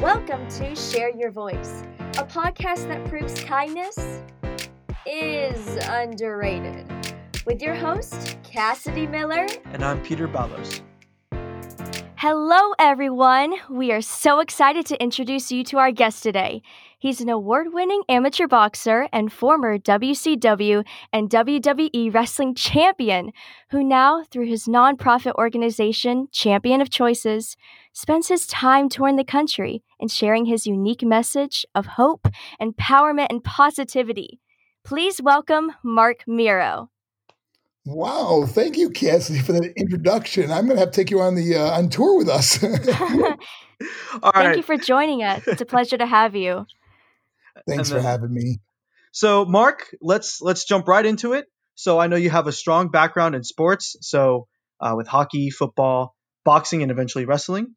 Welcome 0.00 0.46
to 0.48 0.76
Share 0.76 1.10
Your 1.16 1.30
Voice, 1.30 1.82
a 2.18 2.24
podcast 2.26 2.86
that 2.88 3.02
proves 3.08 3.42
kindness 3.42 4.20
is 5.06 5.78
underrated. 5.88 6.86
With 7.46 7.62
your 7.62 7.74
host, 7.74 8.36
Cassidy 8.42 9.06
Miller. 9.06 9.46
And 9.72 9.82
I'm 9.82 10.02
Peter 10.02 10.28
Balos. 10.28 10.82
Hello, 12.16 12.74
everyone. 12.78 13.54
We 13.70 13.90
are 13.90 14.02
so 14.02 14.40
excited 14.40 14.84
to 14.86 15.02
introduce 15.02 15.50
you 15.50 15.64
to 15.64 15.78
our 15.78 15.92
guest 15.92 16.22
today. 16.22 16.60
He's 17.06 17.20
an 17.20 17.28
award 17.28 17.72
winning 17.72 18.02
amateur 18.08 18.48
boxer 18.48 19.08
and 19.12 19.32
former 19.32 19.78
WCW 19.78 20.84
and 21.12 21.30
WWE 21.30 22.12
wrestling 22.12 22.52
champion 22.56 23.30
who 23.70 23.84
now, 23.84 24.24
through 24.24 24.46
his 24.46 24.64
nonprofit 24.64 25.32
organization, 25.34 26.26
Champion 26.32 26.80
of 26.80 26.90
Choices, 26.90 27.56
spends 27.92 28.26
his 28.26 28.44
time 28.48 28.88
touring 28.88 29.14
the 29.14 29.22
country 29.22 29.84
and 30.00 30.10
sharing 30.10 30.46
his 30.46 30.66
unique 30.66 31.04
message 31.04 31.64
of 31.76 31.86
hope, 31.86 32.26
empowerment, 32.60 33.28
and 33.30 33.44
positivity. 33.44 34.40
Please 34.82 35.22
welcome 35.22 35.74
Marc 35.84 36.26
Mero. 36.26 36.90
Wow, 37.84 38.46
thank 38.48 38.76
you, 38.76 38.90
Cassidy, 38.90 39.38
for 39.38 39.52
that 39.52 39.72
introduction. 39.76 40.50
I'm 40.50 40.64
going 40.64 40.76
to 40.76 40.80
have 40.80 40.90
to 40.90 41.00
take 41.00 41.12
you 41.12 41.20
on 41.20 41.36
the 41.36 41.54
uh, 41.54 41.78
on 41.78 41.88
tour 41.88 42.18
with 42.18 42.28
us. 42.28 42.56
Thank 44.34 44.56
you 44.56 44.62
for 44.64 44.76
joining 44.76 45.22
us. 45.22 45.46
It's 45.46 45.60
a 45.60 45.66
pleasure 45.66 45.98
to 45.98 46.06
have 46.06 46.34
you. 46.34 46.66
Thanks 47.68 47.90
then, 47.90 47.98
for 47.98 48.02
having 48.02 48.32
me. 48.32 48.60
So, 49.12 49.44
Marc, 49.44 49.94
let's 50.00 50.40
let's 50.40 50.64
jump 50.64 50.88
right 50.88 51.04
into 51.04 51.32
it. 51.32 51.46
So, 51.74 51.98
I 51.98 52.06
know 52.06 52.16
you 52.16 52.30
have 52.30 52.46
a 52.46 52.52
strong 52.52 52.90
background 52.90 53.34
in 53.34 53.44
sports, 53.44 53.96
so 54.00 54.46
uh, 54.80 54.94
with 54.96 55.06
hockey, 55.06 55.50
football, 55.50 56.14
boxing, 56.44 56.82
and 56.82 56.90
eventually 56.90 57.24
wrestling. 57.24 57.74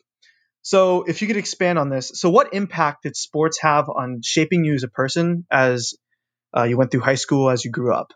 So, 0.61 1.03
if 1.03 1.21
you 1.21 1.27
could 1.27 1.37
expand 1.37 1.79
on 1.79 1.89
this, 1.89 2.11
so 2.15 2.29
what 2.29 2.53
impact 2.53 3.03
did 3.03 3.15
sports 3.15 3.59
have 3.61 3.89
on 3.89 4.21
shaping 4.23 4.65
you 4.65 4.73
as 4.73 4.83
a 4.83 4.89
person 4.89 5.45
as 5.49 5.93
uh, 6.55 6.63
you 6.63 6.77
went 6.77 6.91
through 6.91 7.01
high 7.01 7.15
school, 7.15 7.49
as 7.49 7.63
you 7.63 7.71
grew 7.71 7.93
up? 7.93 8.11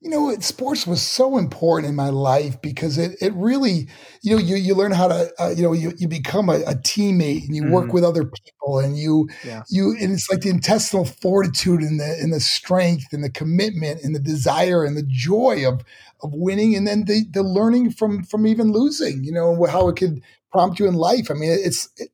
You 0.00 0.10
know, 0.10 0.34
sports 0.40 0.86
was 0.86 1.02
so 1.02 1.38
important 1.38 1.88
in 1.88 1.96
my 1.96 2.10
life 2.10 2.60
because 2.60 2.98
it 2.98 3.16
it 3.20 3.32
really, 3.34 3.88
you 4.22 4.36
know, 4.36 4.42
you 4.42 4.56
you 4.56 4.74
learn 4.74 4.92
how 4.92 5.08
to, 5.08 5.30
uh, 5.38 5.48
you 5.56 5.62
know, 5.62 5.72
you, 5.72 5.92
you 5.98 6.06
become 6.06 6.48
a, 6.48 6.60
a 6.60 6.74
teammate 6.74 7.44
and 7.44 7.56
you 7.56 7.62
mm-hmm. 7.62 7.72
work 7.72 7.92
with 7.92 8.04
other 8.04 8.24
people 8.24 8.78
and 8.78 8.98
you 8.98 9.28
yeah. 9.44 9.62
you 9.68 9.96
and 10.00 10.12
it's 10.12 10.30
like 10.30 10.42
the 10.42 10.50
intestinal 10.50 11.04
fortitude 11.04 11.80
and 11.80 11.98
the 11.98 12.18
and 12.20 12.32
the 12.32 12.40
strength 12.40 13.12
and 13.12 13.24
the 13.24 13.30
commitment 13.30 14.02
and 14.02 14.14
the 14.14 14.20
desire 14.20 14.84
and 14.84 14.96
the 14.96 15.06
joy 15.08 15.66
of 15.66 15.82
of 16.22 16.30
winning 16.32 16.74
and 16.76 16.86
then 16.86 17.04
the 17.04 17.24
the 17.32 17.42
learning 17.42 17.90
from 17.90 18.22
from 18.22 18.46
even 18.46 18.72
losing, 18.72 19.24
you 19.24 19.32
know, 19.32 19.64
how 19.64 19.88
it 19.88 19.96
could 19.96 20.22
prompt 20.52 20.78
you 20.78 20.86
in 20.86 20.94
life. 20.94 21.30
I 21.30 21.34
mean, 21.34 21.50
it's 21.50 21.88
it, 21.96 22.10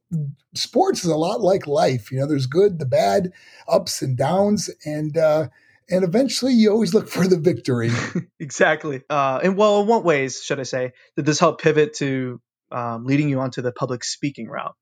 sports 0.54 1.04
is 1.04 1.10
a 1.10 1.16
lot 1.16 1.40
like 1.40 1.66
life. 1.66 2.10
You 2.10 2.20
know, 2.20 2.26
there's 2.26 2.46
good, 2.46 2.78
the 2.78 2.86
bad, 2.86 3.32
ups 3.68 4.02
and 4.02 4.16
downs, 4.16 4.70
and 4.84 5.16
uh, 5.16 5.48
and 5.92 6.04
eventually 6.04 6.54
you 6.54 6.72
always 6.72 6.94
look 6.94 7.08
for 7.08 7.26
the 7.26 7.38
victory. 7.38 7.90
exactly. 8.40 9.02
Uh, 9.08 9.40
and 9.42 9.56
well, 9.56 9.82
in 9.82 9.86
what 9.86 10.04
ways 10.04 10.42
should 10.42 10.58
I 10.58 10.64
say 10.64 10.92
did 11.16 11.26
this 11.26 11.38
help 11.38 11.60
pivot 11.60 11.94
to 11.96 12.40
um, 12.72 13.04
leading 13.04 13.28
you 13.28 13.40
onto 13.40 13.62
the 13.62 13.72
public 13.72 14.02
speaking 14.02 14.48
route? 14.48 14.74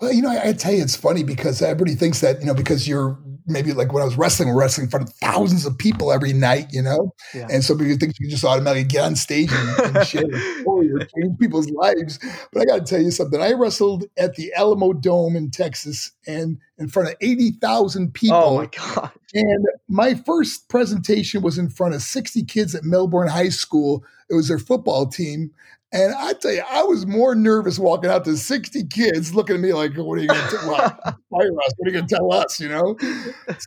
Well, 0.00 0.12
you 0.12 0.22
know, 0.22 0.30
I, 0.30 0.48
I, 0.48 0.52
tell 0.52 0.72
you, 0.72 0.82
it's 0.82 0.96
funny 0.96 1.22
because 1.22 1.62
everybody 1.62 1.94
thinks 1.94 2.20
that, 2.20 2.40
you 2.40 2.46
know, 2.46 2.54
because 2.54 2.86
you're 2.86 3.18
maybe 3.46 3.72
like 3.72 3.92
when 3.92 4.02
I 4.02 4.04
was 4.04 4.16
wrestling, 4.16 4.48
we're 4.48 4.60
wrestling 4.60 4.86
in 4.86 4.90
front 4.90 5.08
of 5.08 5.14
thousands 5.14 5.64
of 5.64 5.78
people 5.78 6.12
every 6.12 6.32
night, 6.32 6.66
you 6.70 6.82
know? 6.82 7.14
Yeah. 7.32 7.46
And 7.50 7.64
so 7.64 7.76
people 7.76 7.96
think 7.96 8.14
you 8.18 8.28
just 8.28 8.44
automatically 8.44 8.84
get 8.84 9.04
on 9.04 9.16
stage 9.16 9.50
and, 9.52 9.96
and 9.96 10.06
share 10.06 10.24
or 10.66 10.82
change 10.98 11.38
people's 11.40 11.70
lives. 11.70 12.18
But 12.52 12.62
I 12.62 12.64
got 12.64 12.78
to 12.78 12.84
tell 12.84 13.02
you 13.02 13.10
something. 13.10 13.40
I 13.40 13.52
wrestled 13.52 14.04
at 14.18 14.34
the 14.34 14.52
Alamo 14.54 14.92
Dome 14.92 15.36
in 15.36 15.50
Texas 15.50 16.12
and 16.26 16.58
in 16.78 16.88
front 16.88 17.08
of 17.08 17.14
80,000 17.20 18.12
people. 18.12 18.36
Oh 18.36 18.58
my 18.58 18.66
God. 18.66 19.10
And 19.34 19.66
my 19.88 20.14
first 20.14 20.68
presentation 20.68 21.42
was 21.42 21.58
in 21.58 21.68
front 21.68 21.94
of 21.94 22.02
60 22.02 22.44
kids 22.44 22.74
at 22.74 22.84
Melbourne 22.84 23.28
High 23.28 23.48
School. 23.50 24.04
It 24.28 24.34
was 24.34 24.48
their 24.48 24.58
football 24.58 25.06
team. 25.06 25.52
And 25.92 26.14
I 26.14 26.32
tell 26.34 26.52
you, 26.52 26.62
I 26.68 26.82
was 26.82 27.06
more 27.06 27.34
nervous 27.34 27.78
walking 27.78 28.10
out 28.10 28.24
to 28.24 28.36
60 28.36 28.86
kids 28.88 29.34
looking 29.34 29.56
at 29.56 29.62
me 29.62 29.72
like, 29.72 29.94
what 29.96 30.18
are 30.18 30.22
you 30.22 30.28
going 30.28 30.48
to 30.50 30.56
tell 30.56 30.74
us? 30.74 30.92
What 31.28 31.44
are 31.44 31.46
you 31.46 31.92
going 31.92 32.06
to 32.06 32.14
tell 32.14 32.32
us? 32.32 32.60
You 32.60 32.68
know? 32.68 32.96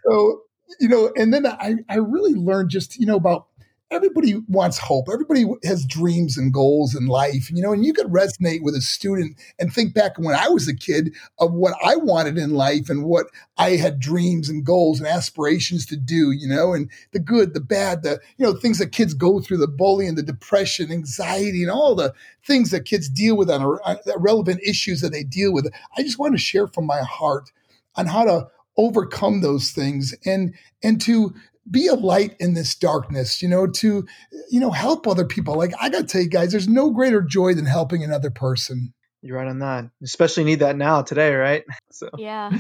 So, 0.04 0.42
you 0.80 0.90
know, 0.90 1.12
and 1.16 1.34
then 1.34 1.48
I, 1.48 1.76
I 1.88 1.96
really 1.96 2.34
learned 2.34 2.70
just, 2.70 3.00
you 3.00 3.06
know, 3.06 3.16
about 3.16 3.48
everybody 3.92 4.36
wants 4.48 4.78
hope. 4.78 5.08
Everybody 5.12 5.46
has 5.64 5.86
dreams 5.86 6.38
and 6.38 6.54
goals 6.54 6.96
in 6.96 7.08
life, 7.08 7.50
you 7.50 7.62
know, 7.62 7.74
and 7.74 7.84
you 7.84 7.94
could 7.94 8.08
resonate 8.08 8.62
with 8.62 8.76
a 8.76 8.82
student 8.82 9.38
and 9.58 9.74
think 9.74 9.94
back 9.94 10.18
when 10.18 10.36
I 10.36 10.48
was 10.48 10.68
a 10.68 10.76
kid 10.76 11.16
of 11.40 11.54
what 11.54 11.74
I 11.84 11.96
wanted 11.96 12.38
in 12.38 12.54
life 12.54 12.90
and 12.90 13.04
what 13.04 13.28
I 13.58 13.72
had 13.72 14.00
dreams 14.00 14.48
and 14.48 14.64
goals 14.64 15.00
and 15.00 15.08
aspirations 15.08 15.86
to 15.88 15.98
do, 15.98 16.32
you 16.32 16.48
know, 16.48 16.74
and 16.74 16.90
the 17.14 17.20
good, 17.20 17.54
the 17.54 17.62
bad, 17.62 18.04
the, 18.04 18.20
you 18.38 18.46
know, 18.46 18.54
things 18.54 18.78
that 18.78 18.92
kids 18.92 19.14
go 19.14 19.40
through, 19.40 19.58
the 19.58 19.68
bullying, 19.68 20.16
the 20.16 20.24
depression, 20.24 20.92
anxiety, 20.92 21.64
and 21.64 21.72
all 21.72 21.96
the 21.96 22.14
things 22.46 22.70
that 22.72 22.86
kids 22.86 23.10
deal 23.10 23.36
with 23.36 23.50
on, 23.50 23.80
relevant 24.18 24.62
issues 24.64 25.02
that 25.02 25.12
they 25.12 25.24
deal 25.24 25.52
with. 25.52 25.72
I 25.98 26.04
just 26.04 26.20
want 26.20 26.34
to 26.34 26.40
share 26.40 26.68
from 26.68 26.86
my 26.86 27.02
heart 27.02 27.52
on 27.96 28.06
how 28.06 28.24
to 28.26 28.48
overcome 28.78 29.42
those 29.42 29.72
things 29.72 30.16
and 30.26 30.54
and 30.82 31.02
to 31.02 31.34
be 31.70 31.88
a 31.88 31.94
light 31.94 32.36
in 32.40 32.54
this 32.54 32.76
darkness, 32.76 33.42
you 33.42 33.48
know, 33.48 33.68
to, 33.68 34.06
you 34.50 34.60
know, 34.60 34.72
help 34.72 35.08
other 35.08 35.26
people. 35.26 35.56
Like 35.56 35.74
I 35.80 35.90
got 35.90 36.00
to 36.00 36.06
tell 36.06 36.22
you 36.22 36.30
guys, 36.30 36.52
there's 36.52 36.68
no 36.68 36.90
greater 36.90 37.22
joy 37.22 37.54
than 37.54 37.66
helping 37.66 38.04
another 38.04 38.32
person. 38.32 38.94
You're 39.22 39.38
right 39.38 39.48
on 39.48 39.60
that. 39.60 39.90
Especially 40.02 40.44
need 40.44 40.60
that 40.60 40.78
now 40.78 41.02
today, 41.02 41.34
right? 41.34 41.64
So 41.92 42.10
yeah. 42.18 42.58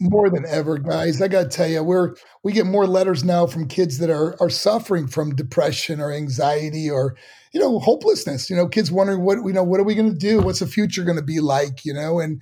More 0.00 0.30
than 0.30 0.46
ever, 0.46 0.78
guys. 0.78 1.20
I 1.20 1.28
got 1.28 1.42
to 1.42 1.48
tell 1.48 1.68
you, 1.68 1.82
we're 1.82 2.14
we 2.42 2.52
get 2.52 2.64
more 2.64 2.86
letters 2.86 3.22
now 3.24 3.46
from 3.46 3.66
kids 3.66 3.98
that 3.98 4.08
are 4.08 4.40
are 4.40 4.48
suffering 4.48 5.08
from 5.08 5.34
depression 5.34 6.00
or 6.00 6.12
anxiety 6.12 6.88
or 6.88 7.16
you 7.52 7.60
know 7.60 7.80
hopelessness. 7.80 8.48
You 8.48 8.56
know, 8.56 8.68
kids 8.68 8.90
wondering 8.90 9.24
what 9.24 9.38
you 9.44 9.52
know 9.52 9.64
what 9.64 9.80
are 9.80 9.84
we 9.84 9.96
going 9.96 10.12
to 10.12 10.16
do? 10.16 10.40
What's 10.40 10.60
the 10.60 10.66
future 10.66 11.02
going 11.02 11.18
to 11.18 11.24
be 11.24 11.40
like? 11.40 11.84
You 11.84 11.92
know, 11.92 12.20
and 12.20 12.40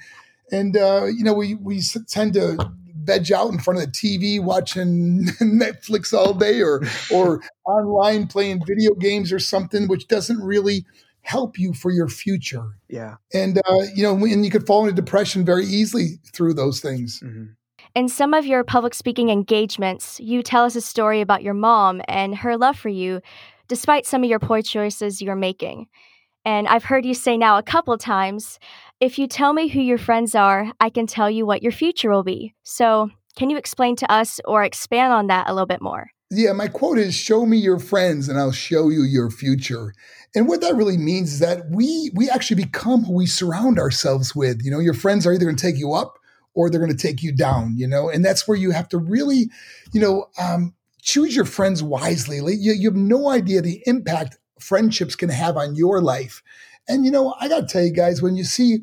and 0.53 0.76
uh, 0.76 1.06
you 1.06 1.25
know 1.25 1.32
we 1.32 1.55
we 1.55 1.81
tend 2.09 2.34
to 2.34 2.59
veg 3.06 3.33
out 3.33 3.50
in 3.50 3.59
front 3.59 3.81
of 3.81 3.87
the 3.87 3.93
TV 3.93 4.43
watching 4.43 5.25
Netflix 5.41 6.12
all 6.12 6.34
day 6.34 6.61
or 6.61 6.83
or 7.12 7.41
online 7.65 8.27
playing 8.27 8.62
video 8.67 8.94
games 8.94 9.33
or 9.33 9.39
something, 9.39 9.89
which 9.89 10.09
doesn't 10.09 10.43
really 10.43 10.84
help 11.22 11.59
you 11.59 11.72
for 11.72 11.91
your 11.91 12.09
future. 12.09 12.77
Yeah. 12.89 13.17
And 13.33 13.59
uh, 13.59 13.83
you 13.94 14.03
know, 14.03 14.15
and 14.15 14.44
you 14.44 14.50
could 14.50 14.67
fall 14.67 14.83
into 14.83 14.94
depression 14.94 15.44
very 15.44 15.65
easily 15.65 16.19
through 16.33 16.55
those 16.55 16.81
things. 16.81 17.21
Mm-hmm. 17.25 17.44
In 17.94 18.09
some 18.09 18.34
of 18.34 18.44
your 18.44 18.62
public 18.62 18.93
speaking 18.93 19.31
engagements, 19.31 20.21
you 20.21 20.43
tell 20.43 20.65
us 20.65 20.77
a 20.77 20.83
story 20.83 21.23
about 21.23 21.43
your 21.43 21.55
mom 21.55 22.03
and 22.09 22.34
her 22.37 22.59
love 22.59 22.77
for 22.77 22.91
you, 22.91 23.23
despite 23.69 24.05
some 24.05 24.23
of 24.23 24.28
your 24.28 24.38
poor 24.38 24.61
choices 24.61 25.23
you're 25.23 25.34
making. 25.34 25.87
And 26.47 26.69
I've 26.69 26.84
heard 26.84 27.05
you 27.05 27.12
say 27.12 27.37
now 27.37 27.59
a 27.59 27.62
couple 27.62 27.99
times 27.99 28.61
if 29.01 29.19
you 29.19 29.27
tell 29.27 29.53
me 29.53 29.67
who 29.67 29.81
your 29.81 29.99
friends 29.99 30.37
are, 30.37 30.73
I 30.79 30.91
can 30.91 31.09
tell 31.09 31.29
you 31.29 31.45
what 31.45 31.61
your 31.61 31.73
future 31.73 32.09
will 32.09 32.23
be. 32.23 32.55
So, 32.62 33.11
can 33.34 33.51
you 33.51 33.59
explain 33.59 33.97
to 33.97 34.11
us 34.11 34.41
or 34.47 34.62
expand 34.62 35.12
on 35.12 35.27
that 35.27 35.51
a 35.51 35.53
little 35.53 35.67
bit 35.67 35.83
more? 35.83 36.09
Yeah, 36.31 36.53
my 36.53 36.69
quote 36.69 36.99
is 36.99 37.15
show 37.15 37.45
me 37.45 37.59
your 37.59 37.79
friends 37.81 38.29
and 38.29 38.39
I'll 38.39 38.53
show 38.53 38.89
you 38.89 39.03
your 39.03 39.29
future. 39.29 39.93
And 40.35 40.49
what 40.49 40.61
that 40.61 40.77
really 40.77 40.97
means 40.97 41.35
is 41.35 41.39
that 41.41 41.69
we 41.69 42.11
we 42.15 42.31
actually 42.31 42.62
become 42.62 43.05
who 43.05 43.15
we 43.15 43.27
surround 43.27 43.81
ourselves 43.81 44.35
with. 44.35 44.65
You 44.65 44.71
know, 44.71 44.79
your 44.79 44.95
friends 44.95 45.27
are 45.27 45.33
either 45.33 45.45
going 45.45 45.56
to 45.56 45.62
take 45.62 45.79
you 45.79 45.95
up 45.95 46.17
or 46.55 46.71
they're 46.71 46.81
going 46.81 46.97
to 46.97 46.97
take 46.97 47.25
you 47.25 47.33
down, 47.33 47.77
you 47.77 47.89
know, 47.89 48.09
and 48.09 48.25
that's 48.25 48.47
where 48.47 48.56
you 48.56 48.71
have 48.71 48.89
to 48.91 48.99
really, 48.99 49.51
you 49.93 50.01
know, 50.01 50.27
um, 50.41 50.75
choose 51.03 51.35
your 51.35 51.45
friends 51.45 51.83
wisely. 51.83 52.39
You, 52.39 52.73
you 52.73 52.89
have 52.89 52.97
no 52.97 53.29
idea 53.31 53.61
the 53.61 53.83
impact 53.85 54.39
friendships 54.61 55.17
can 55.17 55.28
have 55.28 55.56
on 55.56 55.75
your 55.75 56.00
life. 56.03 56.43
And 56.89 57.05
you 57.05 57.11
know, 57.11 57.34
I 57.41 57.49
got 57.49 57.61
to 57.61 57.67
tell 57.67 57.83
you 57.83 57.93
guys, 57.93 58.22
when 58.22 58.37
you 58.37 58.44
see 58.44 58.78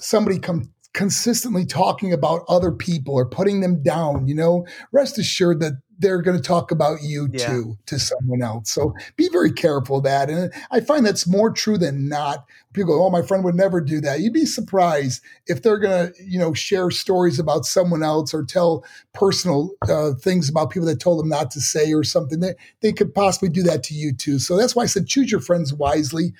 somebody 0.00 0.38
come 0.38 0.70
consistently 0.92 1.66
talking 1.66 2.12
about 2.12 2.44
other 2.48 2.72
people 2.72 3.14
or 3.14 3.28
putting 3.28 3.60
them 3.60 3.82
down, 3.82 4.26
you 4.28 4.34
know, 4.34 4.66
rest 4.92 5.18
assured 5.18 5.60
that 5.60 5.74
they're 5.98 6.22
going 6.22 6.36
to 6.36 6.42
talk 6.42 6.70
about 6.70 7.02
you 7.02 7.28
yeah. 7.32 7.46
too 7.46 7.78
to 7.86 7.98
someone 7.98 8.42
else. 8.42 8.70
So 8.70 8.94
be 9.16 9.28
very 9.28 9.52
careful 9.52 9.98
of 9.98 10.04
that. 10.04 10.30
And 10.30 10.52
I 10.70 10.80
find 10.80 11.04
that's 11.04 11.26
more 11.26 11.50
true 11.50 11.78
than 11.78 12.08
not. 12.08 12.46
People 12.72 12.96
go, 12.96 13.04
"Oh, 13.04 13.10
my 13.10 13.22
friend 13.22 13.44
would 13.44 13.54
never 13.54 13.80
do 13.80 14.00
that." 14.00 14.20
You'd 14.20 14.32
be 14.32 14.46
surprised 14.46 15.22
if 15.46 15.62
they're 15.62 15.78
going 15.78 16.12
to, 16.12 16.24
you 16.24 16.38
know, 16.38 16.52
share 16.54 16.90
stories 16.90 17.38
about 17.38 17.66
someone 17.66 18.02
else 18.02 18.34
or 18.34 18.44
tell 18.44 18.84
personal 19.12 19.70
uh, 19.88 20.12
things 20.14 20.48
about 20.48 20.70
people 20.70 20.86
that 20.88 21.00
told 21.00 21.20
them 21.20 21.28
not 21.28 21.50
to 21.52 21.60
say 21.60 21.92
or 21.92 22.02
something. 22.02 22.40
They 22.40 22.54
they 22.80 22.92
could 22.92 23.14
possibly 23.14 23.48
do 23.48 23.62
that 23.62 23.84
to 23.84 23.94
you 23.94 24.12
too. 24.12 24.38
So 24.38 24.56
that's 24.56 24.74
why 24.74 24.84
I 24.84 24.86
said 24.86 25.06
choose 25.06 25.30
your 25.30 25.40
friends 25.40 25.72
wisely 25.72 26.32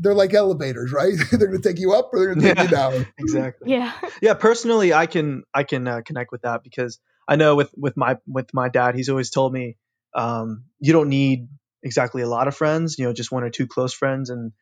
they're 0.00 0.14
like 0.14 0.32
elevators, 0.32 0.92
right? 0.92 1.14
they're 1.32 1.48
going 1.48 1.60
to 1.60 1.68
take 1.68 1.80
you 1.80 1.92
up 1.92 2.10
or 2.12 2.20
they're 2.20 2.34
going 2.34 2.40
to 2.40 2.46
take 2.46 2.56
yeah, 2.56 2.62
you 2.62 2.68
down. 3.00 3.06
exactly. 3.18 3.72
Yeah. 3.72 3.92
Yeah. 4.22 4.34
Personally, 4.34 4.92
I 4.94 5.06
can 5.06 5.42
I 5.52 5.64
can 5.64 5.88
uh, 5.88 6.02
connect 6.04 6.30
with 6.30 6.42
that 6.42 6.62
because 6.62 7.00
I 7.28 7.36
know 7.36 7.54
with 7.56 7.70
with 7.76 7.96
my 7.96 8.16
with 8.26 8.52
my 8.54 8.70
dad, 8.70 8.94
he's 8.94 9.10
always 9.10 9.30
told 9.30 9.52
me 9.52 9.76
um, 10.14 10.64
you 10.80 10.94
don't 10.94 11.10
need 11.10 11.48
exactly 11.82 12.22
a 12.22 12.28
lot 12.28 12.48
of 12.48 12.56
friends. 12.56 12.98
You 12.98 13.04
know, 13.04 13.12
just 13.12 13.30
one 13.30 13.44
or 13.44 13.50
two 13.50 13.66
close 13.66 13.92
friends, 13.92 14.30
and 14.30 14.52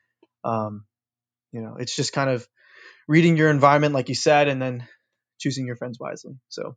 um, 0.45 0.85
you 1.53 1.61
know, 1.61 1.77
it's 1.79 1.95
just 1.95 2.13
kind 2.13 2.29
of 2.29 2.47
reading 3.07 3.37
your 3.37 3.51
environment, 3.51 3.95
like 3.95 4.09
you 4.09 4.17
said, 4.17 4.49
and 4.49 4.61
then 4.61 4.87
choosing 5.39 5.67
your 5.67 5.77
friends 5.77 5.99
wisely. 6.01 6.35
So, 6.49 6.77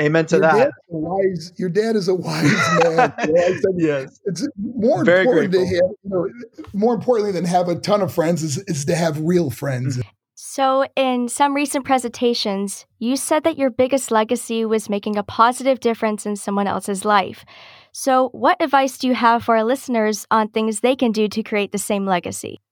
amen 0.00 0.26
to 0.26 0.36
your 0.36 0.40
that. 0.40 0.72
Wise, 0.88 1.52
your 1.58 1.68
dad 1.68 1.94
is 1.94 2.08
a 2.08 2.14
wise 2.14 2.50
man. 2.82 3.12
yes, 3.76 4.20
it's 4.24 4.48
more 4.56 5.04
Very 5.04 5.24
important 5.24 5.52
grateful. 5.52 5.68
to 5.68 5.74
have. 5.74 5.90
You 6.04 6.10
know, 6.10 6.28
more 6.72 6.94
importantly 6.94 7.32
than 7.32 7.44
have 7.44 7.68
a 7.68 7.74
ton 7.74 8.00
of 8.00 8.14
friends 8.14 8.42
is, 8.42 8.56
is 8.66 8.86
to 8.86 8.94
have 8.94 9.20
real 9.20 9.50
friends. 9.50 9.98
Mm-hmm. 9.98 10.08
So, 10.50 10.86
in 10.96 11.28
some 11.28 11.52
recent 11.52 11.84
presentations, 11.84 12.86
you 12.98 13.16
said 13.16 13.44
that 13.44 13.58
your 13.58 13.68
biggest 13.68 14.10
legacy 14.10 14.64
was 14.64 14.88
making 14.88 15.18
a 15.18 15.22
positive 15.22 15.78
difference 15.78 16.24
in 16.24 16.36
someone 16.36 16.66
else's 16.66 17.04
life. 17.04 17.44
So, 17.92 18.30
what 18.30 18.56
advice 18.58 18.96
do 18.96 19.08
you 19.08 19.14
have 19.14 19.44
for 19.44 19.58
our 19.58 19.62
listeners 19.62 20.26
on 20.30 20.48
things 20.48 20.80
they 20.80 20.96
can 20.96 21.12
do 21.12 21.28
to 21.28 21.42
create 21.42 21.72
the 21.72 21.76
same 21.76 22.06
legacy? 22.06 22.62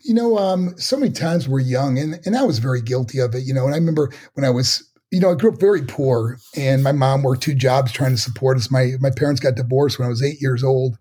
You 0.00 0.14
know, 0.14 0.38
um, 0.38 0.74
so 0.78 0.96
many 0.96 1.12
times 1.12 1.46
we're 1.46 1.60
young, 1.60 1.98
and, 1.98 2.18
and 2.24 2.34
I 2.34 2.44
was 2.44 2.60
very 2.60 2.80
guilty 2.80 3.18
of 3.18 3.34
it, 3.34 3.42
you 3.44 3.52
know. 3.52 3.66
And 3.66 3.74
I 3.74 3.78
remember 3.78 4.10
when 4.32 4.46
I 4.46 4.50
was, 4.50 4.82
you 5.10 5.20
know, 5.20 5.32
I 5.32 5.34
grew 5.34 5.52
up 5.52 5.60
very 5.60 5.82
poor, 5.82 6.38
and 6.56 6.82
my 6.82 6.92
mom 6.92 7.24
worked 7.24 7.42
two 7.42 7.54
jobs 7.54 7.92
trying 7.92 8.12
to 8.12 8.22
support 8.22 8.56
us. 8.56 8.70
My, 8.70 8.92
my 9.00 9.10
parents 9.10 9.38
got 9.38 9.54
divorced 9.54 9.98
when 9.98 10.06
I 10.06 10.08
was 10.08 10.22
eight 10.22 10.40
years 10.40 10.64
old 10.64 10.96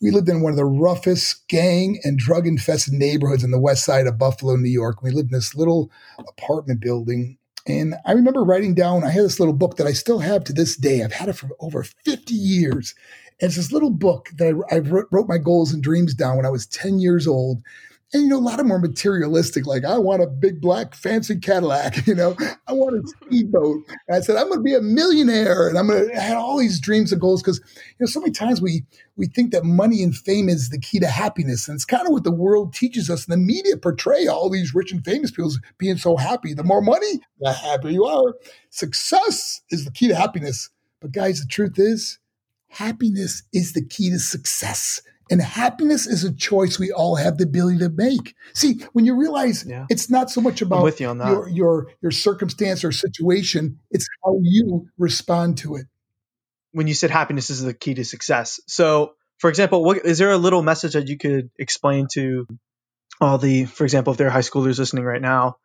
we 0.00 0.10
lived 0.10 0.28
in 0.28 0.42
one 0.42 0.52
of 0.52 0.56
the 0.56 0.64
roughest 0.64 1.48
gang 1.48 1.98
and 2.04 2.18
drug 2.18 2.46
infested 2.46 2.94
neighborhoods 2.94 3.44
in 3.44 3.50
the 3.50 3.60
west 3.60 3.84
side 3.84 4.06
of 4.06 4.18
Buffalo, 4.18 4.56
New 4.56 4.70
York. 4.70 5.02
We 5.02 5.10
lived 5.10 5.32
in 5.32 5.38
this 5.38 5.54
little 5.54 5.90
apartment 6.18 6.80
building. 6.80 7.38
And 7.66 7.94
I 8.04 8.12
remember 8.12 8.44
writing 8.44 8.74
down, 8.74 9.04
I 9.04 9.10
had 9.10 9.24
this 9.24 9.40
little 9.40 9.54
book 9.54 9.76
that 9.76 9.86
I 9.86 9.92
still 9.92 10.18
have 10.20 10.44
to 10.44 10.52
this 10.52 10.76
day. 10.76 11.02
I've 11.02 11.12
had 11.12 11.28
it 11.28 11.34
for 11.34 11.48
over 11.60 11.82
50 11.82 12.34
years. 12.34 12.94
And 13.40 13.48
it's 13.48 13.56
this 13.56 13.72
little 13.72 13.90
book 13.90 14.28
that 14.36 14.54
I, 14.70 14.76
I 14.76 14.78
wrote, 14.80 15.06
wrote 15.10 15.28
my 15.28 15.38
goals 15.38 15.72
and 15.72 15.82
dreams 15.82 16.14
down 16.14 16.36
when 16.36 16.46
I 16.46 16.50
was 16.50 16.66
10 16.66 16.98
years 16.98 17.26
old 17.26 17.62
and 18.12 18.22
you 18.22 18.28
know 18.28 18.38
a 18.38 18.38
lot 18.38 18.60
of 18.60 18.66
more 18.66 18.78
materialistic 18.78 19.66
like 19.66 19.84
i 19.84 19.98
want 19.98 20.22
a 20.22 20.26
big 20.26 20.60
black 20.60 20.94
fancy 20.94 21.36
cadillac 21.36 22.06
you 22.06 22.14
know? 22.14 22.36
I 22.68 22.72
want 22.72 22.96
a 22.96 23.08
speedboat. 23.08 23.82
And 24.08 24.16
i 24.16 24.20
said 24.20 24.36
i'm 24.36 24.48
going 24.48 24.58
to 24.58 24.62
be 24.62 24.74
a 24.74 24.80
millionaire 24.80 25.68
and 25.68 25.78
i'm 25.78 25.88
going 25.88 26.08
to 26.08 26.20
have 26.20 26.38
all 26.38 26.58
these 26.58 26.80
dreams 26.80 27.12
and 27.12 27.20
goals 27.20 27.42
because 27.42 27.60
you 27.76 27.96
know 28.00 28.06
so 28.06 28.20
many 28.20 28.32
times 28.32 28.60
we 28.60 28.84
we 29.16 29.26
think 29.26 29.52
that 29.52 29.64
money 29.64 30.02
and 30.02 30.16
fame 30.16 30.48
is 30.48 30.70
the 30.70 30.78
key 30.78 30.98
to 31.00 31.08
happiness 31.08 31.68
and 31.68 31.76
it's 31.76 31.84
kind 31.84 32.06
of 32.06 32.12
what 32.12 32.24
the 32.24 32.30
world 32.30 32.74
teaches 32.74 33.10
us 33.10 33.26
and 33.26 33.32
the 33.32 33.44
media 33.44 33.76
portray 33.76 34.26
all 34.26 34.50
these 34.50 34.74
rich 34.74 34.92
and 34.92 35.04
famous 35.04 35.30
people 35.30 35.50
being 35.78 35.96
so 35.96 36.16
happy. 36.16 36.54
The 36.54 36.64
more 36.64 36.82
money 36.82 37.20
the 37.40 37.52
happier 37.52 37.90
you 37.90 38.04
are. 38.04 38.34
Success 38.70 39.62
is 39.70 39.84
the 39.84 39.90
key 39.90 40.08
to 40.08 40.14
happiness 40.14 40.70
but 41.00 41.12
guys 41.12 41.40
the 41.40 41.46
truth 41.46 41.78
is 41.78 42.18
happiness 42.68 43.42
is 43.52 43.72
the 43.72 43.84
key 43.84 44.10
to 44.10 44.18
success 44.18 45.00
and 45.30 45.42
happiness 45.42 46.06
is 46.06 46.24
a 46.24 46.32
choice 46.32 46.78
we 46.78 46.92
all 46.92 47.16
have 47.16 47.36
the 47.38 47.44
ability 47.44 47.78
to 47.78 47.88
make. 47.88 48.34
See, 48.54 48.80
when 48.92 49.04
you 49.04 49.16
realize 49.16 49.64
yeah. 49.66 49.86
it's 49.88 50.08
not 50.08 50.30
so 50.30 50.40
much 50.40 50.62
about 50.62 51.00
you 51.00 51.06
your, 51.06 51.48
your 51.48 51.86
your 52.00 52.10
circumstance 52.12 52.84
or 52.84 52.92
situation, 52.92 53.80
it's 53.90 54.06
how 54.24 54.38
you 54.42 54.88
respond 54.98 55.58
to 55.58 55.76
it. 55.76 55.86
When 56.72 56.86
you 56.86 56.94
said 56.94 57.10
happiness 57.10 57.50
is 57.50 57.62
the 57.62 57.74
key 57.74 57.94
to 57.94 58.04
success. 58.04 58.60
So, 58.66 59.14
for 59.38 59.50
example, 59.50 59.82
what 59.82 60.04
is 60.04 60.18
there 60.18 60.30
a 60.30 60.36
little 60.36 60.62
message 60.62 60.92
that 60.92 61.08
you 61.08 61.18
could 61.18 61.50
explain 61.58 62.06
to 62.12 62.46
all 63.20 63.38
the, 63.38 63.64
for 63.64 63.84
example, 63.84 64.12
if 64.12 64.18
they're 64.18 64.30
high 64.30 64.40
schoolers 64.40 64.78
listening 64.78 65.04
right 65.04 65.22
now, 65.22 65.56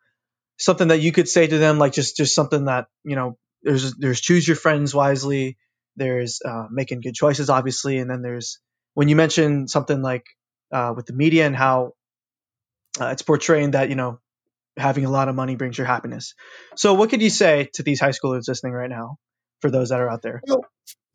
something 0.58 0.88
that 0.88 1.00
you 1.00 1.12
could 1.12 1.28
say 1.28 1.46
to 1.46 1.58
them, 1.58 1.78
like 1.78 1.92
just 1.92 2.16
just 2.16 2.34
something 2.34 2.64
that, 2.64 2.86
you 3.04 3.14
know, 3.14 3.38
there's 3.62 3.94
there's 3.94 4.20
choose 4.20 4.46
your 4.46 4.56
friends 4.56 4.94
wisely, 4.94 5.56
there's 5.96 6.40
uh, 6.44 6.66
making 6.70 7.00
good 7.00 7.14
choices, 7.14 7.50
obviously, 7.50 7.98
and 7.98 8.10
then 8.10 8.22
there's 8.22 8.58
when 8.94 9.08
you 9.08 9.16
mention 9.16 9.68
something 9.68 10.02
like 10.02 10.26
uh, 10.72 10.92
with 10.96 11.06
the 11.06 11.12
media 11.12 11.46
and 11.46 11.56
how 11.56 11.92
uh, 13.00 13.06
it's 13.06 13.22
portraying 13.22 13.72
that 13.72 13.88
you 13.88 13.94
know 13.94 14.20
having 14.76 15.04
a 15.04 15.10
lot 15.10 15.28
of 15.28 15.34
money 15.34 15.54
brings 15.56 15.76
your 15.76 15.86
happiness. 15.86 16.34
So, 16.76 16.94
what 16.94 17.10
could 17.10 17.22
you 17.22 17.30
say 17.30 17.70
to 17.74 17.82
these 17.82 18.00
high 18.00 18.10
schoolers 18.10 18.48
listening 18.48 18.72
right 18.72 18.90
now, 18.90 19.16
for 19.60 19.70
those 19.70 19.90
that 19.90 20.00
are 20.00 20.08
out 20.08 20.22
there? 20.22 20.42
Well, 20.46 20.64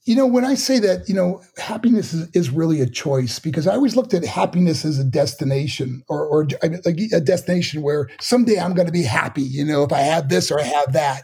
you 0.06 0.16
know, 0.16 0.26
when 0.26 0.46
I 0.46 0.56
say 0.56 0.80
that, 0.80 1.10
you 1.10 1.16
know, 1.16 1.44
happiness 1.58 2.14
is, 2.14 2.30
is, 2.32 2.50
really 2.50 2.80
a 2.80 2.90
choice 2.90 3.40
because 3.40 3.68
I 3.68 3.74
always 3.74 3.98
looked 3.98 4.14
at 4.14 4.24
happiness 4.24 4.86
as 4.86 4.98
a 5.00 5.04
destination 5.04 6.02
or, 6.08 6.26
or 6.26 6.48
a 6.64 7.20
destination 7.20 7.82
where 7.82 8.08
someday 8.22 8.58
I'm 8.58 8.74
going 8.74 8.86
to 8.86 8.94
be 8.94 9.04
happy, 9.04 9.42
you 9.42 9.66
know, 9.66 9.84
if 9.84 9.92
I 9.92 10.00
have 10.00 10.30
this 10.30 10.50
or 10.50 10.62
I 10.62 10.64
have 10.64 10.94
that 10.94 11.24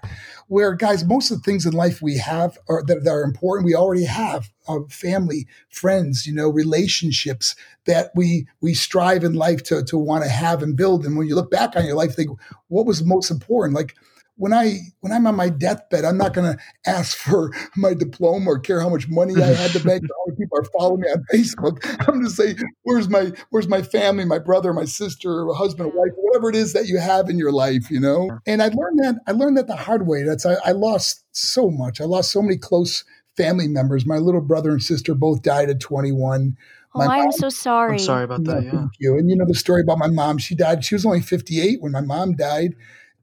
where 0.54 0.76
guys, 0.76 1.04
most 1.04 1.32
of 1.32 1.38
the 1.38 1.44
things 1.44 1.66
in 1.66 1.74
life 1.74 2.00
we 2.00 2.16
have 2.20 2.60
are 2.70 2.84
that, 2.86 3.04
that 3.04 3.10
are 3.10 3.24
important, 3.24 3.66
we 3.66 3.74
already 3.74 4.06
have 4.06 4.52
uh, 4.68 4.78
family, 4.88 5.48
friends, 5.70 6.28
you 6.28 6.34
know, 6.34 6.48
relationships 6.48 7.56
that 7.86 8.12
we 8.14 8.46
we 8.62 8.76
strive 8.76 9.24
in 9.24 9.34
life 9.34 9.64
to 9.64 9.84
to 9.84 9.98
want 9.98 10.24
to 10.24 10.30
have 10.30 10.62
and 10.62 10.78
build. 10.78 11.08
And 11.08 11.18
when 11.18 11.28
you 11.28 11.34
look 11.34 11.50
back 11.50 11.76
on 11.76 11.88
your 11.88 11.96
life, 11.96 12.14
think 12.14 12.30
what 12.68 12.86
was 12.86 13.04
most 13.04 13.32
important? 13.32 13.76
Like 13.76 13.96
when 14.36 14.54
I 14.54 14.80
when 15.02 15.12
I'm 15.12 15.28
on 15.28 15.36
my 15.36 15.50
deathbed, 15.50 16.06
I'm 16.06 16.18
not 16.18 16.34
going 16.34 16.52
to 16.52 16.90
ask 16.90 17.18
for 17.18 17.52
my 17.76 17.94
diploma 17.94 18.52
or 18.52 18.60
care 18.60 18.80
how 18.80 18.90
much 18.90 19.08
money 19.08 19.42
I 19.42 19.48
had 19.48 19.72
to 19.72 19.80
bank. 19.84 20.04
how 20.04 20.24
many 20.26 20.38
people 20.38 20.60
are 20.60 20.66
following 20.78 21.02
me 21.02 21.08
on 21.10 21.24
Facebook. 21.34 21.86
I'm 22.00 22.16
going 22.16 22.26
to 22.26 22.30
say, 22.30 22.56
where's 22.84 23.10
my 23.10 23.32
where's 23.52 23.68
my 23.68 23.82
family, 23.82 24.26
my 24.26 24.40
brother, 24.40 24.74
my 24.74 24.86
sister, 24.86 25.46
husband, 25.54 25.92
wife, 25.94 26.12
whatever 26.16 26.50
it 26.50 26.56
is 26.56 26.74
that 26.74 26.88
you 26.88 27.00
have 27.00 27.30
in 27.30 27.38
your 27.38 27.52
life, 27.52 27.92
you 27.92 28.00
know. 28.00 28.40
And 28.48 28.62
I 28.62 28.68
learned 28.68 29.00
that 29.00 29.16
I 29.28 29.32
learned 29.34 29.58
that 29.58 29.68
the 29.68 29.76
hard 29.76 30.08
way. 30.08 30.24
That's 30.24 30.46
I, 30.46 30.56
I 30.66 30.72
lost 30.72 31.26
so 31.32 31.70
much. 31.70 32.02
I 32.02 32.06
lost 32.06 32.32
so 32.32 32.42
many 32.42 32.58
close 32.58 33.04
family 33.38 33.68
members. 33.68 34.06
My 34.06 34.18
little 34.18 34.42
brother 34.42 34.72
and 34.72 34.82
sister 34.82 35.14
both 35.14 35.42
died 35.42 35.70
at 35.70 35.80
21. 35.80 36.58
Oh, 36.96 37.02
I'm 37.02 37.08
mom, 37.08 37.32
so 37.32 37.50
sorry. 37.50 37.94
I'm 37.94 38.00
sorry 38.00 38.24
about 38.24 38.44
that. 38.44 38.64
Yeah. 38.64 38.72
Thank 38.72 38.92
you. 39.00 39.18
And 39.18 39.30
you 39.30 39.36
know 39.36 39.46
the 39.48 39.56
story 39.56 39.82
about 39.82 39.98
my 39.98 40.08
mom. 40.08 40.38
She 40.38 40.54
died. 40.54 40.86
She 40.86 40.94
was 40.94 41.06
only 41.06 41.22
58 41.22 41.82
when 41.82 41.92
my 41.92 42.02
mom 42.02 42.36
died. 42.36 42.76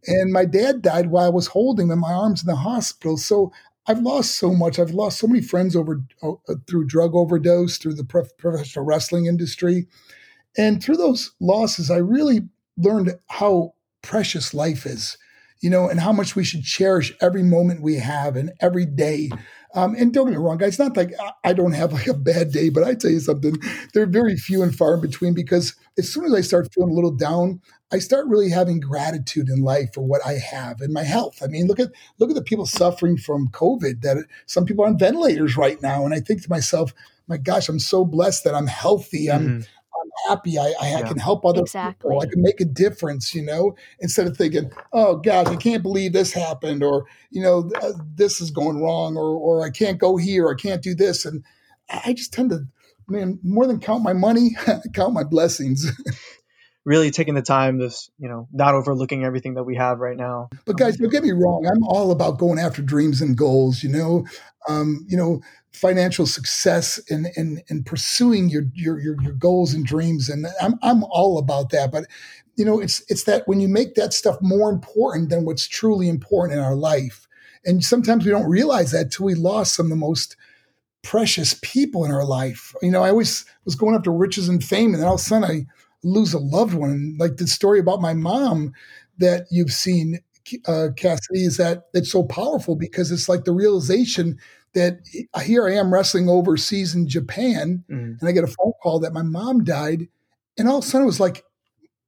And 0.06 0.32
my 0.32 0.44
dad 0.44 0.82
died 0.82 1.10
while 1.10 1.26
I 1.26 1.30
was 1.30 1.48
holding 1.48 1.90
in 1.90 1.98
my 1.98 2.12
arms 2.12 2.42
in 2.42 2.46
the 2.46 2.56
hospital. 2.56 3.16
So 3.16 3.52
I've 3.86 4.00
lost 4.00 4.36
so 4.36 4.52
much. 4.52 4.78
I've 4.78 4.92
lost 4.92 5.18
so 5.18 5.26
many 5.26 5.42
friends 5.42 5.74
over 5.74 6.02
uh, 6.22 6.32
through 6.66 6.86
drug 6.86 7.14
overdose, 7.14 7.78
through 7.78 7.94
the 7.94 8.04
prof- 8.04 8.36
professional 8.38 8.84
wrestling 8.84 9.26
industry. 9.26 9.86
And 10.56 10.82
through 10.82 10.96
those 10.96 11.32
losses, 11.40 11.90
I 11.90 11.98
really 11.98 12.48
learned 12.76 13.18
how 13.28 13.74
precious 14.02 14.54
life 14.54 14.86
is, 14.86 15.16
you 15.60 15.70
know, 15.70 15.88
and 15.88 16.00
how 16.00 16.12
much 16.12 16.34
we 16.34 16.44
should 16.44 16.62
cherish 16.64 17.14
every 17.20 17.42
moment 17.42 17.82
we 17.82 17.96
have 17.96 18.36
and 18.36 18.52
every 18.60 18.86
day. 18.86 19.30
Um, 19.74 19.94
and 19.96 20.12
don't 20.12 20.26
get 20.26 20.32
me 20.32 20.36
wrong, 20.36 20.58
guys, 20.58 20.78
not 20.78 20.96
like 20.96 21.12
I 21.44 21.52
don't 21.52 21.72
have 21.72 21.92
like 21.92 22.08
a 22.08 22.14
bad 22.14 22.50
day, 22.50 22.70
but 22.70 22.82
I 22.82 22.94
tell 22.94 23.10
you 23.10 23.20
something, 23.20 23.56
they're 23.94 24.06
very 24.06 24.36
few 24.36 24.62
and 24.62 24.74
far 24.74 24.94
in 24.94 25.00
between 25.00 25.32
because 25.32 25.76
as 25.96 26.12
soon 26.12 26.24
as 26.24 26.34
I 26.34 26.40
start 26.40 26.72
feeling 26.72 26.90
a 26.90 26.94
little 26.94 27.14
down, 27.14 27.60
I 27.92 27.98
start 27.98 28.26
really 28.26 28.50
having 28.50 28.80
gratitude 28.80 29.48
in 29.48 29.62
life 29.62 29.90
for 29.94 30.02
what 30.02 30.24
I 30.24 30.34
have 30.34 30.80
and 30.80 30.92
my 30.92 31.02
health. 31.02 31.42
I 31.42 31.46
mean, 31.46 31.66
look 31.66 31.80
at 31.80 31.90
look 32.18 32.30
at 32.30 32.36
the 32.36 32.42
people 32.42 32.66
suffering 32.66 33.16
from 33.16 33.48
COVID. 33.48 34.02
That 34.02 34.24
some 34.46 34.64
people 34.64 34.84
are 34.84 34.88
on 34.88 34.98
ventilators 34.98 35.56
right 35.56 35.80
now, 35.82 36.04
and 36.04 36.14
I 36.14 36.20
think 36.20 36.42
to 36.42 36.50
myself, 36.50 36.92
my 37.26 37.36
gosh, 37.36 37.68
I'm 37.68 37.78
so 37.78 38.04
blessed 38.04 38.44
that 38.44 38.54
I'm 38.54 38.66
healthy. 38.66 39.30
I'm 39.30 39.46
mm-hmm. 39.46 39.60
I'm 40.28 40.30
happy. 40.36 40.58
I, 40.58 40.74
I 40.80 40.90
yeah. 40.90 41.08
can 41.08 41.18
help 41.18 41.44
other 41.44 41.62
exactly. 41.62 42.08
people. 42.08 42.20
I 42.20 42.26
can 42.26 42.42
make 42.42 42.60
a 42.60 42.64
difference. 42.64 43.34
You 43.34 43.42
know, 43.42 43.76
instead 44.00 44.26
of 44.26 44.36
thinking, 44.36 44.70
oh 44.92 45.16
gosh, 45.16 45.46
I 45.46 45.56
can't 45.56 45.82
believe 45.82 46.12
this 46.12 46.32
happened, 46.32 46.82
or 46.82 47.06
you 47.30 47.42
know, 47.42 47.70
uh, 47.82 47.92
this 48.14 48.40
is 48.40 48.50
going 48.50 48.80
wrong, 48.80 49.16
or 49.16 49.36
or 49.36 49.64
I 49.64 49.70
can't 49.70 49.98
go 49.98 50.16
here, 50.16 50.48
I 50.48 50.60
can't 50.60 50.82
do 50.82 50.94
this, 50.94 51.24
and 51.24 51.44
I 51.88 52.12
just 52.12 52.32
tend 52.32 52.50
to 52.50 52.66
man, 53.10 53.38
more 53.42 53.66
than 53.66 53.80
count 53.80 54.02
my 54.02 54.12
money, 54.12 54.56
count 54.94 55.12
my 55.12 55.24
blessings. 55.24 55.86
really 56.84 57.10
taking 57.10 57.34
the 57.34 57.42
time, 57.42 57.78
this 57.78 58.10
you 58.18 58.28
know, 58.28 58.48
not 58.52 58.74
overlooking 58.74 59.24
everything 59.24 59.54
that 59.54 59.64
we 59.64 59.76
have 59.76 59.98
right 60.00 60.16
now. 60.16 60.48
But 60.64 60.78
guys, 60.78 60.96
don't 60.96 61.10
get 61.10 61.22
me 61.22 61.32
wrong. 61.32 61.66
I'm 61.66 61.84
all 61.84 62.10
about 62.10 62.38
going 62.38 62.58
after 62.58 62.82
dreams 62.82 63.20
and 63.20 63.36
goals. 63.36 63.82
You 63.82 63.90
know, 63.90 64.26
um, 64.68 65.04
you 65.08 65.16
know, 65.16 65.40
financial 65.72 66.26
success 66.26 67.00
and 67.10 67.28
and 67.36 67.62
and 67.68 67.84
pursuing 67.84 68.48
your 68.48 68.64
your 68.74 68.98
your, 68.98 69.20
your 69.22 69.32
goals 69.32 69.74
and 69.74 69.84
dreams. 69.84 70.28
And 70.28 70.46
I'm 70.60 70.78
I'm 70.82 71.04
all 71.04 71.38
about 71.38 71.70
that. 71.70 71.92
But 71.92 72.06
you 72.56 72.64
know, 72.64 72.80
it's 72.80 73.02
it's 73.08 73.24
that 73.24 73.46
when 73.46 73.60
you 73.60 73.68
make 73.68 73.94
that 73.94 74.12
stuff 74.12 74.36
more 74.40 74.70
important 74.70 75.30
than 75.30 75.44
what's 75.44 75.68
truly 75.68 76.08
important 76.08 76.58
in 76.58 76.64
our 76.64 76.74
life. 76.76 77.26
And 77.64 77.84
sometimes 77.84 78.24
we 78.24 78.30
don't 78.30 78.48
realize 78.48 78.90
that 78.92 79.12
till 79.12 79.26
we 79.26 79.34
lost 79.34 79.74
some 79.74 79.86
of 79.86 79.90
the 79.90 79.96
most 79.96 80.34
precious 81.02 81.58
people 81.62 82.04
in 82.04 82.10
our 82.10 82.24
life. 82.24 82.74
You 82.82 82.90
know, 82.90 83.02
I 83.02 83.10
always 83.10 83.44
was 83.64 83.74
going 83.74 83.94
after 83.94 84.10
riches 84.10 84.48
and 84.48 84.64
fame, 84.64 84.94
and 84.94 85.02
then 85.02 85.08
all 85.08 85.14
of 85.14 85.20
a 85.20 85.22
sudden 85.24 85.44
I 85.44 85.66
lose 86.02 86.34
a 86.34 86.38
loved 86.38 86.74
one. 86.74 87.16
Like 87.18 87.36
the 87.36 87.46
story 87.46 87.78
about 87.78 88.00
my 88.00 88.14
mom 88.14 88.72
that 89.18 89.46
you've 89.50 89.72
seen, 89.72 90.20
uh, 90.66 90.88
Cassidy, 90.96 91.44
is 91.44 91.56
that 91.58 91.84
it's 91.94 92.10
so 92.10 92.22
powerful 92.24 92.76
because 92.76 93.10
it's 93.10 93.28
like 93.28 93.44
the 93.44 93.52
realization 93.52 94.38
that 94.74 95.00
here 95.42 95.68
I 95.68 95.74
am 95.74 95.92
wrestling 95.92 96.28
overseas 96.28 96.94
in 96.94 97.08
Japan, 97.08 97.84
mm. 97.90 98.20
and 98.20 98.28
I 98.28 98.32
get 98.32 98.44
a 98.44 98.48
phone 98.48 98.72
call 98.82 99.00
that 99.00 99.12
my 99.12 99.22
mom 99.22 99.64
died, 99.64 100.08
and 100.56 100.68
all 100.68 100.78
of 100.78 100.84
a 100.84 100.86
sudden 100.86 101.04
it 101.04 101.06
was 101.06 101.20
like 101.20 101.44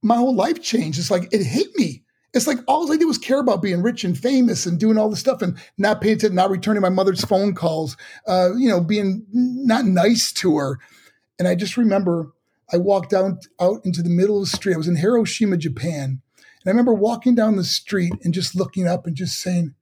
my 0.03 0.17
whole 0.17 0.35
life 0.35 0.63
changed. 0.63 0.99
It's 0.99 1.11
like 1.11 1.29
it 1.33 1.45
hit 1.45 1.69
me. 1.77 2.05
It's 2.35 2.47
like 2.47 2.59
all 2.67 2.91
I 2.91 2.97
did 2.97 3.05
was 3.05 3.19
care 3.19 3.41
about 3.41 3.61
being 3.61 3.83
rich 3.83 4.05
and 4.05 4.19
famous 4.19 4.65
and 4.65 4.81
doing 4.81 4.97
all 4.97 5.11
this 5.11 5.21
stuff 5.21 5.43
and 5.43 5.59
not 5.77 6.01
paying 6.01 6.15
attention, 6.15 6.35
not 6.35 6.51
returning 6.51 6.81
my 6.81 6.89
mother's 6.89 7.25
phone 7.25 7.55
calls, 7.55 7.97
uh, 8.27 8.55
you 8.57 8.69
know, 8.71 8.81
being 8.81 9.27
not 9.33 9.85
nice 9.85 10.33
to 10.35 10.57
her. 10.57 10.79
And 11.39 11.47
I 11.47 11.55
just 11.55 11.77
remember 11.77 12.33
I 12.73 12.79
walked 12.79 13.13
out 13.13 13.47
out 13.61 13.85
into 13.85 14.03
the 14.03 14.11
middle 14.11 14.39
of 14.43 14.51
the 14.51 14.57
street. 14.57 14.75
I 14.75 14.79
was 14.79 14.89
in 14.89 14.97
Hiroshima, 14.97 15.57
Japan, 15.57 16.23
And 16.37 16.67
I 16.67 16.71
remember 16.71 16.95
walking 16.95 17.35
down 17.35 17.57
the 17.57 17.65
street 17.65 18.15
and 18.25 18.33
just 18.33 18.55
looking 18.55 18.87
up 18.89 19.07
and 19.07 19.15
just 19.17 19.41
saying, 19.41 19.75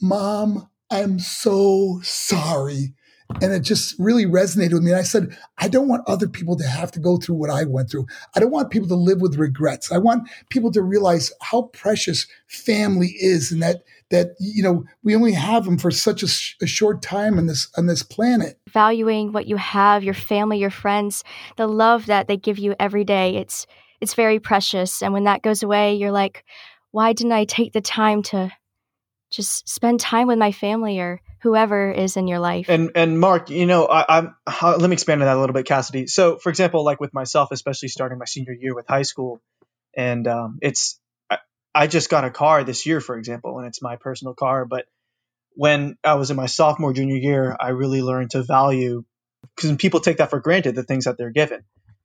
Mom, 0.00 0.68
I'm 0.90 1.18
so 1.18 2.00
sorry. 2.02 2.94
And 3.40 3.52
it 3.52 3.60
just 3.60 3.94
really 3.98 4.26
resonated 4.26 4.74
with 4.74 4.82
me. 4.82 4.90
And 4.90 5.00
I 5.00 5.04
said, 5.04 5.36
I 5.56 5.68
don't 5.68 5.88
want 5.88 6.06
other 6.06 6.28
people 6.28 6.56
to 6.56 6.66
have 6.66 6.92
to 6.92 7.00
go 7.00 7.16
through 7.16 7.36
what 7.36 7.50
I 7.50 7.64
went 7.64 7.90
through. 7.90 8.06
I 8.36 8.40
don't 8.40 8.50
want 8.50 8.70
people 8.70 8.88
to 8.88 8.94
live 8.94 9.20
with 9.20 9.38
regrets. 9.38 9.90
I 9.90 9.98
want 9.98 10.28
people 10.50 10.70
to 10.72 10.82
realize 10.82 11.32
how 11.40 11.62
precious 11.72 12.26
family 12.48 13.14
is 13.18 13.50
and 13.50 13.62
that 13.62 13.82
that 14.14 14.36
you 14.38 14.62
know 14.62 14.84
we 15.02 15.14
only 15.14 15.32
have 15.32 15.64
them 15.64 15.78
for 15.78 15.90
such 15.90 16.22
a, 16.22 16.28
sh- 16.28 16.54
a 16.62 16.66
short 16.66 17.02
time 17.02 17.38
on 17.38 17.46
this 17.46 17.68
on 17.76 17.86
this 17.86 18.02
planet. 18.02 18.58
Valuing 18.70 19.32
what 19.32 19.46
you 19.46 19.56
have, 19.56 20.04
your 20.04 20.14
family, 20.14 20.58
your 20.58 20.70
friends, 20.70 21.24
the 21.56 21.66
love 21.66 22.06
that 22.06 22.28
they 22.28 22.36
give 22.36 22.58
you 22.58 22.74
every 22.78 23.04
day. 23.04 23.36
It's 23.36 23.66
it's 24.00 24.14
very 24.14 24.38
precious. 24.38 25.02
And 25.02 25.12
when 25.12 25.24
that 25.24 25.42
goes 25.42 25.62
away, 25.62 25.94
you're 25.94 26.12
like, 26.12 26.44
why 26.90 27.12
didn't 27.12 27.32
I 27.32 27.44
take 27.44 27.72
the 27.72 27.80
time 27.80 28.22
to 28.24 28.52
just 29.30 29.68
spend 29.68 29.98
time 29.98 30.28
with 30.28 30.38
my 30.38 30.52
family 30.52 31.00
or 31.00 31.20
whoever 31.42 31.90
is 31.90 32.16
in 32.16 32.28
your 32.28 32.38
life. 32.38 32.66
And 32.68 32.92
and 32.94 33.18
Marc, 33.18 33.50
you 33.50 33.66
know, 33.66 33.86
I, 33.86 34.18
am 34.18 34.34
let 34.62 34.88
me 34.88 34.92
expand 34.92 35.22
on 35.22 35.26
that 35.26 35.36
a 35.36 35.40
little 35.40 35.54
bit, 35.54 35.66
Cassidy. 35.66 36.06
So, 36.06 36.38
for 36.38 36.50
example, 36.50 36.84
like 36.84 37.00
with 37.00 37.12
myself, 37.12 37.48
especially 37.50 37.88
starting 37.88 38.18
my 38.18 38.24
senior 38.26 38.52
year 38.52 38.74
with 38.74 38.86
high 38.86 39.02
school, 39.02 39.40
and 39.96 40.26
um, 40.28 40.58
it's 40.62 41.00
I, 41.74 41.86
just 41.86 42.10
got 42.10 42.24
a 42.24 42.30
car 42.30 42.64
this 42.64 42.86
year, 42.86 43.00
for 43.00 43.16
example, 43.18 43.58
and 43.58 43.66
it's 43.66 43.82
my 43.82 43.96
personal 43.96 44.34
car. 44.34 44.64
But 44.64 44.86
when 45.54 45.96
I 46.04 46.14
was 46.14 46.30
in 46.30 46.36
my 46.36 46.46
sophomore 46.46 46.92
junior 46.92 47.16
year, 47.16 47.56
I 47.58 47.70
really 47.70 48.02
learned 48.02 48.30
to 48.32 48.42
value 48.42 49.04
because 49.56 49.76
people 49.76 50.00
take 50.00 50.18
that 50.18 50.30
for 50.30 50.40
granted, 50.40 50.74
the 50.74 50.82
things 50.82 51.04
that 51.04 51.18
they're 51.18 51.30
given. 51.30 51.64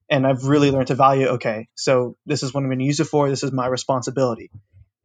And 0.10 0.26
I've 0.26 0.46
really 0.46 0.72
learned 0.72 0.88
to 0.88 0.96
value. 0.96 1.28
Okay, 1.28 1.68
so 1.76 2.18
this 2.26 2.44
is 2.44 2.54
what 2.54 2.62
I'm 2.62 2.70
going 2.70 2.80
to 2.80 2.86
use 2.86 3.00
it 3.00 3.06
for. 3.06 3.30
This 3.30 3.44
is 3.44 3.52
my 3.52 3.68
responsibility, 3.68 4.50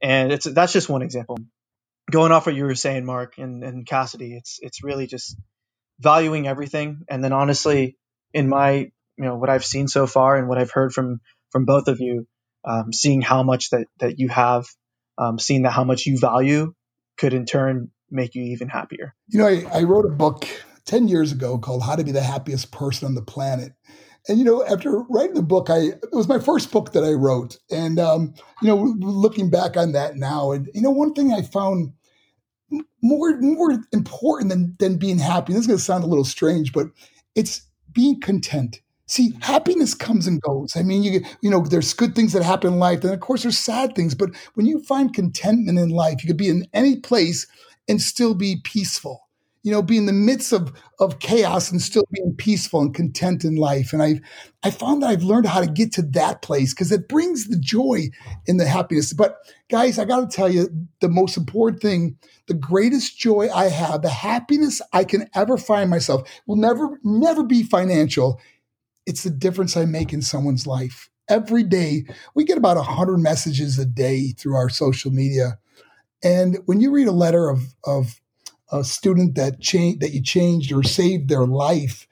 and 0.01 0.33
it's 0.33 0.45
that's 0.47 0.73
just 0.73 0.89
one 0.89 1.03
example 1.03 1.39
going 2.11 2.33
off 2.33 2.47
what 2.47 2.55
you 2.55 2.65
were 2.65 2.75
saying, 2.75 3.05
Marc 3.05 3.39
and, 3.39 3.63
and 3.65 3.87
Cassidy, 3.87 4.37
it's 4.37 4.59
it's 4.63 4.85
really 4.85 5.07
just 5.07 5.37
valuing 6.01 6.47
everything. 6.47 7.05
And 7.09 7.23
then 7.23 7.33
honestly, 7.33 7.97
in 8.33 8.49
my 8.49 8.91
you 9.17 9.25
know 9.25 9.37
what 9.37 9.51
I've 9.51 9.65
seen 9.65 9.89
so 9.89 10.07
far 10.07 10.37
and 10.37 10.49
what 10.49 10.59
I've 10.59 10.71
heard 10.71 10.93
from 10.93 11.21
from 11.51 11.65
both 11.65 11.89
of 11.89 12.01
you, 12.01 12.27
um, 12.65 12.93
seeing 12.93 13.23
how 13.23 13.43
much 13.43 13.71
that 13.71 13.87
that 14.01 14.19
you 14.19 14.29
have, 14.29 14.67
um, 15.19 15.39
seeing 15.39 15.63
that 15.63 15.73
how 15.73 15.85
much 15.85 16.07
you 16.07 16.19
value, 16.19 16.75
could 17.19 17.35
in 17.35 17.47
turn 17.47 17.91
make 18.11 18.35
you 18.35 18.43
even 18.43 18.69
happier. 18.69 19.15
You 19.29 19.39
know, 19.41 19.47
I, 19.47 19.65
I 19.73 19.83
wrote 19.83 20.07
a 20.07 20.15
book 20.15 20.47
ten 20.85 21.09
years 21.09 21.33
ago 21.33 21.59
called 21.59 21.83
"How 21.83 21.97
to 21.97 22.05
Be 22.05 22.13
the 22.13 22.23
Happiest 22.23 22.73
Person 22.73 23.07
on 23.07 23.15
the 23.15 23.23
Planet." 23.23 23.73
And 24.27 24.39
you 24.39 24.45
know, 24.45 24.65
after 24.65 25.01
writing 25.11 25.35
the 25.35 25.43
book, 25.43 25.69
I 25.69 25.79
it 25.79 26.13
was 26.13 26.29
my 26.29 26.39
first 26.39 26.73
book 26.73 26.93
that 26.93 27.05
I 27.05 27.13
wrote, 27.13 27.59
and 27.71 27.99
um, 27.99 28.35
you 28.63 28.69
know, 28.69 28.77
looking 28.99 29.51
back 29.51 29.77
on 29.77 29.93
that 29.93 30.17
now, 30.17 30.53
and 30.53 30.69
you 30.75 30.81
know, 30.81 30.91
one 30.91 31.13
thing 31.13 31.33
I 31.33 31.43
found 31.43 31.93
more 33.03 33.39
more 33.41 33.73
important 33.93 34.51
than 34.51 34.77
than 34.79 34.97
being 34.97 35.19
happy. 35.19 35.53
This 35.53 35.63
is 35.63 35.67
going 35.67 35.79
to 35.79 35.85
sound 35.85 36.05
a 36.05 36.09
little 36.09 36.25
strange, 36.25 36.73
but 36.73 36.87
it's 37.35 37.67
being 37.93 38.21
content. 38.21 38.81
See, 39.07 39.35
happiness 39.43 39.95
comes 39.95 40.27
and 40.27 40.41
goes. 40.41 40.73
I 40.77 40.83
mean, 40.83 41.03
you 41.03 41.21
you 41.43 41.51
know, 41.51 41.61
there's 41.63 41.93
good 41.93 42.15
things 42.15 42.33
that 42.33 42.43
happen 42.43 42.73
in 42.73 42.79
life, 42.79 43.05
and 43.05 43.13
of 43.13 43.21
course, 43.21 43.43
there's 43.43 43.59
sad 43.59 43.95
things. 43.95 44.15
But 44.15 44.31
when 44.55 44.67
you 44.67 44.81
find 44.83 45.13
contentment 45.13 45.79
in 45.79 45.91
life, 45.91 46.23
you 46.23 46.29
could 46.29 46.39
be 46.39 46.49
in 46.49 46.67
any 46.73 46.97
place 46.97 47.47
and 47.89 48.01
still 48.01 48.35
be 48.35 48.57
peaceful 48.65 49.21
you 49.63 49.73
know, 49.73 49.81
be 49.81 49.97
in 49.97 50.05
the 50.05 50.13
midst 50.13 50.53
of 50.53 50.75
of 51.01 51.21
chaos 51.21 51.71
and 51.73 51.81
still 51.81 52.05
being 52.13 52.35
peaceful 52.37 52.83
and 52.83 52.95
content 52.95 53.45
in 53.47 53.57
life. 53.57 53.95
And 53.95 54.03
I 54.03 54.21
I 54.63 54.71
found 54.71 55.03
that 55.03 55.09
I've 55.09 55.23
learned 55.23 55.47
how 55.47 55.61
to 55.61 55.67
get 55.67 55.91
to 55.95 56.03
that 56.03 56.43
place 56.43 56.75
because 56.75 56.93
it 56.93 57.09
brings 57.09 57.49
the 57.49 57.57
joy 57.59 58.09
and 58.47 58.61
the 58.61 58.67
happiness. 58.67 59.15
But 59.15 59.39
guys, 59.71 59.99
I 59.99 60.05
got 60.05 60.31
to 60.31 60.37
tell 60.37 60.51
you, 60.51 60.69
the 61.01 61.09
most 61.09 61.37
important 61.39 61.81
thing, 61.81 62.17
the 62.47 62.55
greatest 62.55 63.19
joy 63.19 63.49
I 63.55 63.69
have, 63.69 64.03
the 64.03 64.11
happiness 64.11 64.83
I 64.93 65.05
can 65.05 65.29
ever 65.35 65.57
find 65.57 65.89
myself 65.91 66.29
will 66.47 66.57
never 66.57 67.01
never 67.03 67.43
be 67.43 67.63
financial. 67.63 68.41
It's 69.07 69.23
the 69.23 69.31
difference 69.31 69.77
I 69.77 69.85
make 69.85 70.13
in 70.13 70.23
someone's 70.23 70.67
life. 70.67 71.11
Every 71.29 71.63
day, 71.63 72.05
we 72.35 72.45
get 72.45 72.59
about 72.59 72.77
100 72.77 73.19
messages 73.19 73.79
a 73.79 73.87
day 73.87 74.33
through 74.33 74.57
our 74.57 74.69
social 74.69 75.11
media. 75.11 75.59
And 76.23 76.59
when 76.67 76.81
you 76.81 76.91
read 76.91 77.09
a 77.09 77.13
letter 77.13 77.49
of, 77.49 77.75
of 77.85 78.21
a 78.75 78.85
student 78.85 79.35
that 79.37 79.61
changed 79.61 80.01
that 80.01 80.13
you 80.13 80.23
changed 80.23 80.73
or 80.73 80.83
saved 80.83 81.29
their 81.29 81.47
life 81.47 82.07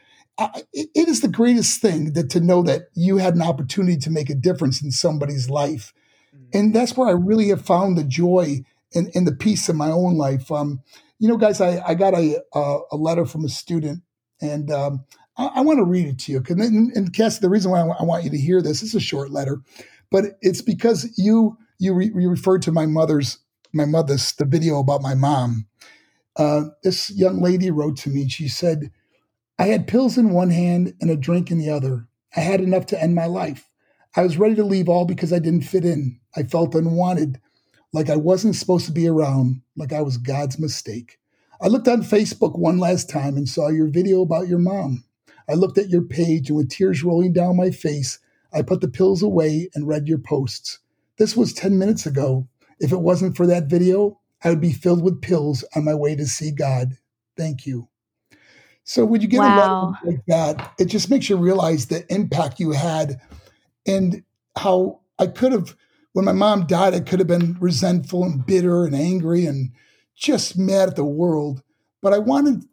it, 0.73 0.89
it 0.95 1.09
is 1.09 1.21
the 1.21 1.29
greatest 1.29 1.81
thing 1.81 2.13
that 2.13 2.31
to 2.31 2.41
know 2.41 2.63
that 2.63 2.83
you 2.95 3.19
had 3.19 3.35
an 3.35 3.43
opportunity 3.43 3.97
to 3.99 4.11
make 4.11 4.31
a 4.31 4.35
difference 4.35 4.83
in 4.83 4.91
somebody's 4.91 5.51
life 5.51 5.93
mm-hmm. 6.35 6.45
and 6.53 6.75
that's 6.75 6.97
where 6.97 7.09
i 7.09 7.13
really 7.13 7.49
have 7.49 7.65
found 7.65 7.97
the 7.97 8.05
joy 8.05 8.63
and, 8.95 9.09
in 9.15 9.25
the 9.25 9.35
peace 9.35 9.69
in 9.69 9.77
my 9.77 9.91
own 9.91 10.17
life 10.17 10.51
um, 10.51 10.81
you 11.19 11.29
know 11.29 11.37
guys 11.37 11.61
i, 11.61 11.83
I 11.87 11.95
got 11.95 12.15
a, 12.15 12.39
a, 12.55 12.79
a 12.93 12.97
letter 12.97 13.25
from 13.25 13.45
a 13.45 13.49
student 13.49 14.03
and 14.41 14.71
um, 14.71 15.05
I, 15.37 15.47
I 15.57 15.61
want 15.63 15.79
to 15.79 15.85
read 15.85 16.09
it 16.09 16.19
to 16.21 16.33
you 16.33 16.43
and, 16.49 16.93
and 16.97 17.13
Cass, 17.15 17.39
the 17.39 17.51
reason 17.51 17.71
why 17.71 17.81
I, 17.81 17.89
I 18.01 18.03
want 18.05 18.25
you 18.25 18.31
to 18.31 18.39
hear 18.39 18.63
this 18.63 18.83
is 18.83 18.95
a 18.95 19.01
short 19.01 19.31
letter 19.31 19.61
but 20.11 20.39
it's 20.43 20.63
because 20.63 21.13
you 21.19 21.59
you, 21.79 21.95
re, 21.95 22.13
you 22.15 22.31
referred 22.31 22.63
to 22.63 22.73
my 22.73 22.87
mother's 22.87 23.39
my 23.73 23.85
mother's 23.85 24.33
the 24.35 24.45
video 24.45 24.79
about 24.79 25.03
my 25.03 25.15
mom 25.15 25.67
uh, 26.37 26.65
this 26.83 27.11
young 27.11 27.41
lady 27.41 27.71
wrote 27.71 27.97
to 27.99 28.11
me. 28.11 28.29
She 28.29 28.49
said, 28.49 28.91
I 29.59 29.67
had 29.67 29.87
pills 29.87 30.19
in 30.19 30.31
one 30.31 30.51
hand 30.51 30.95
and 31.01 31.11
a 31.11 31.17
drink 31.17 31.51
in 31.51 31.59
the 31.59 31.71
other. 31.71 32.09
I 32.37 32.41
had 32.41 32.61
enough 32.61 32.87
to 32.87 33.03
end 33.03 33.15
my 33.15 33.27
life. 33.27 33.69
I 34.17 34.23
was 34.23 34.39
ready 34.39 34.55
to 34.57 34.65
leave 34.65 34.89
all 34.89 35.05
because 35.05 35.33
I 35.33 35.39
didn't 35.39 35.63
fit 35.63 35.85
in. 35.85 36.19
I 36.37 36.43
felt 36.43 36.75
unwanted, 36.75 37.41
like 37.93 38.11
I 38.11 38.17
wasn't 38.17 38.57
supposed 38.57 38.87
to 38.87 38.93
be 38.93 39.07
around, 39.07 39.63
like 39.77 39.93
I 39.93 40.03
was 40.03 40.17
God's 40.17 40.59
mistake. 40.59 41.19
I 41.61 41.69
looked 41.69 41.89
on 41.89 42.03
Facebook 42.03 42.59
one 42.59 42.79
last 42.79 43.09
time 43.09 43.37
and 43.37 43.49
saw 43.49 43.69
your 43.69 43.89
video 43.89 44.23
about 44.23 44.49
your 44.49 44.59
mom. 44.59 45.05
I 45.53 45.55
looked 45.55 45.77
at 45.77 45.91
your 45.91 46.03
page 46.03 46.49
and 46.49 46.57
with 46.57 46.71
tears 46.71 47.05
rolling 47.05 47.35
down 47.35 47.59
my 47.59 47.71
face, 47.71 48.19
I 48.55 48.63
put 48.63 48.81
the 48.81 48.89
pills 48.89 49.23
away 49.23 49.69
and 49.75 49.87
read 49.87 50.09
your 50.09 50.19
posts. 50.19 50.79
This 51.19 51.37
was 51.37 51.53
10 51.53 51.79
minutes 51.79 52.07
ago. 52.07 52.49
If 52.81 52.91
it 52.91 53.01
wasn't 53.01 53.37
for 53.37 53.47
that 53.47 53.67
video, 53.67 54.19
I 54.43 54.49
would 54.49 54.63
be 54.63 54.73
filled 54.73 55.03
with 55.03 55.21
pills 55.21 55.63
on 55.77 55.85
my 55.85 55.95
way 55.95 56.17
to 56.17 56.27
see 56.27 56.53
God. 56.53 56.97
Thank 57.37 57.67
you. 57.67 57.89
So 58.85 59.05
when 59.05 59.21
you 59.21 59.29
get 59.29 59.41
wow. 59.41 59.47
a 59.47 59.61
letter 59.61 59.99
like 60.07 60.25
that, 60.27 60.73
it 60.79 60.87
just 60.87 61.11
makes 61.11 61.29
you 61.29 61.37
realize 61.37 61.87
the 61.87 62.11
impact 62.11 62.59
you 62.59 62.71
had 62.71 63.21
and 63.87 64.25
how 64.57 65.01
I 65.19 65.27
could 65.27 65.53
have, 65.53 65.77
when 66.15 66.25
my 66.25 66.33
mom 66.33 66.67
died, 66.67 66.95
I 66.95 67.01
could 67.01 67.19
have 67.19 67.29
been 67.29 67.59
resentful 67.61 68.25
and 68.25 68.47
bitter 68.47 68.87
and 68.87 68.95
angry 68.95 69.45
and 69.45 69.73
just 70.17 70.57
mad 70.57 70.89
at 70.89 70.97
the 70.97 71.05
world. 71.05 71.63
But 72.01 72.15
I 72.15 72.19
wanted 72.19 72.65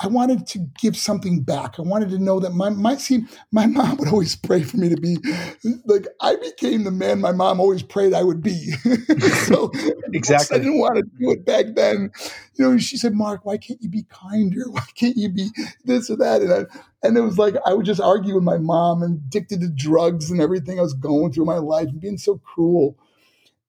I 0.00 0.06
wanted 0.06 0.46
to 0.48 0.60
give 0.78 0.96
something 0.96 1.42
back. 1.42 1.78
I 1.78 1.82
wanted 1.82 2.10
to 2.10 2.18
know 2.18 2.38
that 2.40 2.52
my 2.54 2.70
my 2.70 2.96
see 2.96 3.24
my 3.50 3.66
mom 3.78 3.96
would 3.96 4.08
always 4.08 4.36
pray 4.36 4.62
for 4.62 4.76
me 4.76 4.88
to 4.88 4.96
be 4.96 5.18
like 5.86 6.06
I 6.20 6.36
became 6.36 6.84
the 6.84 6.90
man 6.90 7.20
my 7.20 7.32
mom 7.32 7.60
always 7.60 7.82
prayed 7.82 8.14
I 8.14 8.22
would 8.22 8.42
be. 8.42 8.70
so 9.46 9.72
exactly, 10.12 10.56
I 10.56 10.58
didn't 10.60 10.78
want 10.78 10.96
to 10.96 11.02
do 11.02 11.30
it 11.32 11.44
back 11.44 11.66
then. 11.74 12.10
You 12.54 12.64
know, 12.64 12.78
she 12.78 12.96
said, 12.96 13.14
"Marc, 13.14 13.44
why 13.44 13.56
can't 13.56 13.82
you 13.82 13.88
be 13.88 14.04
kinder? 14.08 14.64
Why 14.70 14.84
can't 14.94 15.16
you 15.16 15.28
be 15.28 15.50
this 15.84 16.10
or 16.10 16.16
that?" 16.16 16.42
And 16.42 16.52
I, 16.52 16.64
and 17.02 17.16
it 17.16 17.22
was 17.22 17.38
like 17.38 17.54
I 17.66 17.72
would 17.72 17.86
just 17.86 18.00
argue 18.00 18.34
with 18.34 18.44
my 18.44 18.58
mom 18.58 19.02
and 19.02 19.18
addicted 19.18 19.60
to 19.60 19.68
drugs 19.68 20.30
and 20.30 20.40
everything 20.40 20.78
I 20.78 20.82
was 20.82 20.94
going 20.94 21.32
through 21.32 21.44
my 21.44 21.58
life 21.58 21.88
and 21.88 22.00
being 22.00 22.18
so 22.18 22.38
cruel. 22.38 22.96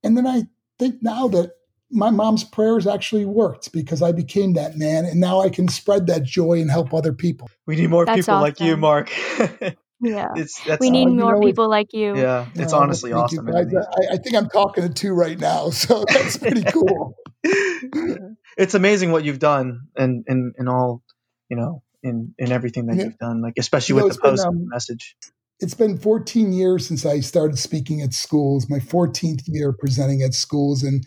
And 0.04 0.16
then 0.16 0.28
I 0.28 0.44
think 0.78 1.02
now 1.02 1.28
that 1.30 1.52
my 1.92 2.10
mom's 2.10 2.44
prayers 2.44 2.86
actually 2.86 3.26
worked 3.26 3.72
because 3.72 4.02
I 4.02 4.12
became 4.12 4.54
that 4.54 4.78
man, 4.78 5.06
and 5.06 5.20
now 5.20 5.42
I 5.42 5.50
can 5.50 5.68
spread 5.68 6.08
that 6.08 6.24
joy 6.24 6.62
and 6.62 6.70
help 6.70 6.94
other 6.94 7.14
people. 7.14 7.50
We 7.66 7.76
need 7.76 7.90
more 7.90 8.06
that's 8.06 8.20
people 8.20 8.36
awesome. 8.36 8.44
like 8.44 8.60
you, 8.60 8.78
Marc. 8.78 9.12
yeah, 10.02 10.28
it's, 10.36 10.62
we 10.80 10.90
need 10.90 11.08
more 11.08 11.36
you 11.36 11.40
know, 11.40 11.48
people 11.48 11.70
like 11.70 11.94
you. 11.94 12.16
Yeah, 12.16 12.48
it's 12.56 12.72
no, 12.72 12.80
honestly 12.80 13.12
awesome. 13.12 13.50
I, 13.50 13.66
I, 14.12 14.18
think 14.18 14.36
I'm 14.36 14.50
talking 14.50 14.88
to 14.88 14.94
two 14.94 15.14
right 15.14 15.40
now, 15.40 15.70
so 15.72 16.06
that's 16.08 16.38
pretty 16.38 16.64
cool. 16.64 17.16
it's 17.44 18.76
amazing 18.76 19.12
what 19.12 19.24
you've 19.24 19.40
done, 19.40 19.82
and 19.96 20.24
in, 20.28 20.38
in, 20.38 20.54
in 20.60 20.68
all, 20.68 21.04
you 21.50 21.58
know, 21.58 21.82
in 22.04 22.34
in 22.38 22.52
everything 22.52 22.86
that 22.88 22.98
yeah. 22.98 23.06
you've 23.06 23.18
done, 23.18 23.42
like 23.42 23.54
especially 23.58 23.98
you 23.98 24.04
with 24.04 24.16
the 24.16 24.22
post 24.22 24.44
been, 24.44 24.48
um, 24.48 24.68
message. 24.70 25.16
It's 25.62 25.74
been 25.74 25.98
14 25.98 26.54
years 26.54 26.88
since 26.88 27.06
I 27.06 27.20
started 27.20 27.60
speaking 27.60 28.02
at 28.02 28.14
schools. 28.14 28.70
My 28.70 28.80
14th 28.80 29.42
year 29.48 29.74
presenting 29.74 30.22
at 30.22 30.34
schools, 30.34 30.84
and 30.84 31.06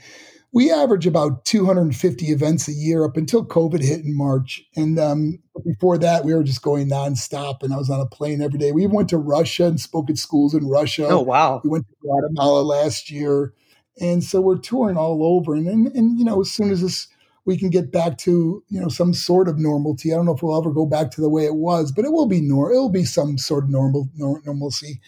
we 0.53 0.71
average 0.71 1.07
about 1.07 1.45
250 1.47 2.27
events 2.27 2.69
a 2.69 2.73
year 2.73 3.05
up 3.05 3.17
until 3.17 3.45
COVID 3.45 3.83
hit 3.83 4.05
in 4.05 4.17
March. 4.17 4.63
And 4.77 4.99
um, 4.99 5.39
before 5.65 5.97
that, 5.99 6.25
we 6.25 6.35
were 6.35 6.43
just 6.43 6.63
going 6.63 6.89
nonstop. 6.89 7.63
And 7.63 7.73
I 7.73 7.79
was 7.79 7.89
on 7.89 8.01
a 8.01 8.07
plane 8.07 8.43
every 8.43 8.59
day. 8.59 8.73
We 8.73 8.87
went 8.87 9.09
to 9.11 9.19
Russia 9.19 9.65
and 9.65 9.81
spoke 9.81 10.11
at 10.11 10.19
schools 10.19 10.55
in 10.55 10.69
Russia. 10.69 11.07
Oh, 11.09 11.21
wow. 11.23 11.63
We 11.65 11.71
went 11.71 11.89
to 11.89 11.95
Guatemala 12.03 12.63
last 12.63 13.11
year. 13.11 13.55
And 13.99 14.23
so 14.23 14.41
we're 14.41 14.59
touring 14.59 14.99
all 14.99 15.25
over. 15.25 15.55
And, 15.55 15.67
and, 15.67 15.87
and 15.89 16.19
you 16.19 16.25
know, 16.25 16.43
as 16.43 16.51
soon 16.51 16.71
as 16.71 16.83
this, 16.83 17.09
we 17.45 17.57
can 17.57 17.71
get 17.71 17.91
back 17.91 18.19
to, 18.19 18.63
you 18.69 18.81
know, 18.81 18.89
some 18.89 19.15
sort 19.15 19.49
of 19.49 19.59
normalcy. 19.59 20.13
I 20.13 20.17
don't 20.17 20.27
know 20.27 20.35
if 20.35 20.43
we'll 20.43 20.59
ever 20.59 20.71
go 20.71 20.87
back 20.87 21.11
to 21.13 21.21
the 21.21 21.31
way 21.31 21.45
it 21.45 21.57
was, 21.57 21.93
but 21.93 22.05
it 22.05 22.13
will 22.13 22.27
be 22.27 22.41
nor, 22.41 22.71
it'll 22.73 22.91
be 22.91 23.05
some 23.05 23.39
sort 23.39 23.65
of 23.65 23.71
normal, 23.71 24.09
nor, 24.15 24.41
normalcy 24.45 25.01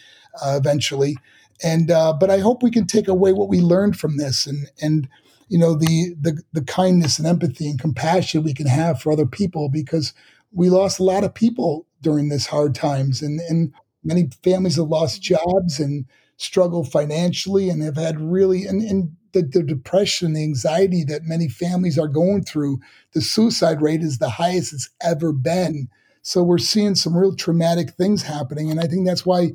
uh, 0.42 0.58
eventually 0.58 1.16
And 1.62 1.90
uh, 1.90 2.14
but 2.18 2.30
I 2.30 2.38
hope 2.38 2.62
we 2.62 2.70
can 2.70 2.86
take 2.86 3.08
away 3.08 3.32
what 3.32 3.48
we 3.48 3.60
learned 3.60 3.96
from 3.96 4.16
this, 4.16 4.46
and 4.46 4.66
and 4.82 5.08
you 5.48 5.58
know 5.58 5.74
the 5.74 6.14
the 6.20 6.42
the 6.52 6.62
kindness 6.62 7.18
and 7.18 7.26
empathy 7.26 7.68
and 7.68 7.80
compassion 7.80 8.42
we 8.42 8.54
can 8.54 8.66
have 8.66 9.00
for 9.00 9.12
other 9.12 9.26
people 9.26 9.68
because 9.68 10.12
we 10.52 10.70
lost 10.70 10.98
a 10.98 11.04
lot 11.04 11.24
of 11.24 11.34
people 11.34 11.86
during 12.00 12.28
this 12.28 12.46
hard 12.46 12.74
times, 12.74 13.22
and 13.22 13.40
and 13.48 13.72
many 14.02 14.28
families 14.42 14.76
have 14.76 14.88
lost 14.88 15.22
mm-hmm. 15.22 15.34
jobs 15.34 15.80
and 15.80 16.06
struggle 16.36 16.84
financially 16.84 17.68
and 17.70 17.82
have 17.82 17.96
had 17.96 18.20
really 18.20 18.64
and, 18.64 18.82
and 18.82 19.16
the, 19.34 19.42
the 19.42 19.62
depression, 19.62 20.32
the 20.32 20.42
anxiety 20.42 21.04
that 21.04 21.24
many 21.24 21.48
families 21.48 21.98
are 21.98 22.08
going 22.08 22.42
through, 22.42 22.80
the 23.12 23.20
suicide 23.20 23.82
rate 23.82 24.00
is 24.00 24.18
the 24.18 24.30
highest 24.30 24.72
it's 24.72 24.88
ever 25.02 25.32
been. 25.32 25.88
So 26.22 26.42
we're 26.42 26.58
seeing 26.58 26.94
some 26.94 27.16
real 27.16 27.36
traumatic 27.36 27.90
things 27.90 28.22
happening. 28.22 28.70
And 28.70 28.80
I 28.80 28.86
think 28.86 29.06
that's 29.06 29.26
why 29.26 29.52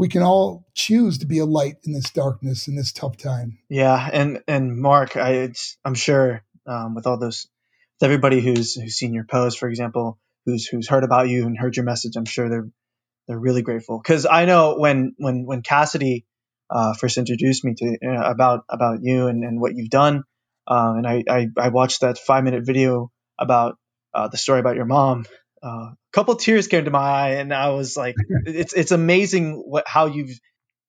we 0.00 0.08
can 0.08 0.22
all 0.22 0.66
choose 0.74 1.18
to 1.18 1.26
be 1.26 1.40
a 1.40 1.44
light 1.44 1.76
in 1.84 1.92
this 1.92 2.08
darkness 2.08 2.68
in 2.68 2.74
this 2.74 2.90
tough 2.90 3.18
time. 3.18 3.58
Yeah, 3.68 4.08
and 4.10 4.40
and 4.48 4.78
Marc, 4.78 5.14
I 5.14 5.52
I'm 5.84 5.94
sure 5.94 6.42
um, 6.66 6.94
with 6.94 7.06
all 7.06 7.18
those, 7.18 7.46
with 8.00 8.06
everybody 8.06 8.40
who's 8.40 8.74
who's 8.74 8.94
seen 8.94 9.12
your 9.12 9.24
post, 9.24 9.58
for 9.58 9.68
example, 9.68 10.18
who's 10.46 10.66
who's 10.66 10.88
heard 10.88 11.04
about 11.04 11.28
you 11.28 11.44
and 11.44 11.58
heard 11.58 11.76
your 11.76 11.84
message, 11.84 12.16
I'm 12.16 12.24
sure 12.24 12.48
they're 12.48 12.70
they're 13.28 13.38
really 13.38 13.60
grateful 13.60 14.00
because 14.02 14.24
I 14.24 14.46
know 14.46 14.76
when 14.78 15.14
when 15.18 15.44
when 15.44 15.60
Cassidy 15.60 16.24
uh, 16.70 16.94
first 16.94 17.18
introduced 17.18 17.62
me 17.62 17.74
to 17.74 17.98
uh, 18.02 18.30
about 18.30 18.64
about 18.70 19.00
you 19.02 19.26
and, 19.26 19.44
and 19.44 19.60
what 19.60 19.76
you've 19.76 19.90
done. 19.90 20.24
Um, 20.66 20.96
and 20.96 21.06
I, 21.06 21.24
I, 21.28 21.48
I 21.58 21.68
watched 21.68 22.00
that 22.00 22.16
five 22.16 22.42
minute 22.42 22.64
video 22.64 23.10
about 23.38 23.76
uh, 24.14 24.28
the 24.28 24.38
story 24.38 24.60
about 24.60 24.76
your 24.76 24.86
mom. 24.86 25.26
Couple 26.12 26.34
tears 26.36 26.66
came 26.66 26.84
to 26.84 26.90
my 26.90 26.98
eye, 26.98 27.30
and 27.34 27.54
I 27.54 27.70
was 27.70 27.96
like, 27.96 28.16
it's 28.46 28.72
it's 28.72 28.92
amazing 28.92 29.62
what 29.66 29.84
how 29.86 30.06
you've 30.06 30.38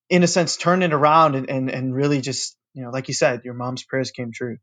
in 0.10 0.24
a 0.24 0.28
sense 0.28 0.58
turned 0.58 0.84
it 0.84 0.94
around 0.94 1.36
and, 1.36 1.50
and 1.50 1.70
and 1.70 1.96
really 1.96 2.22
just 2.22 2.58
you 2.74 2.84
know 2.84 2.90
like 2.90 3.08
you 3.08 3.14
said, 3.14 3.42
your 3.46 3.54
mom's 3.54 3.84
prayers 3.84 4.12
came 4.12 4.32
true. 4.34 4.58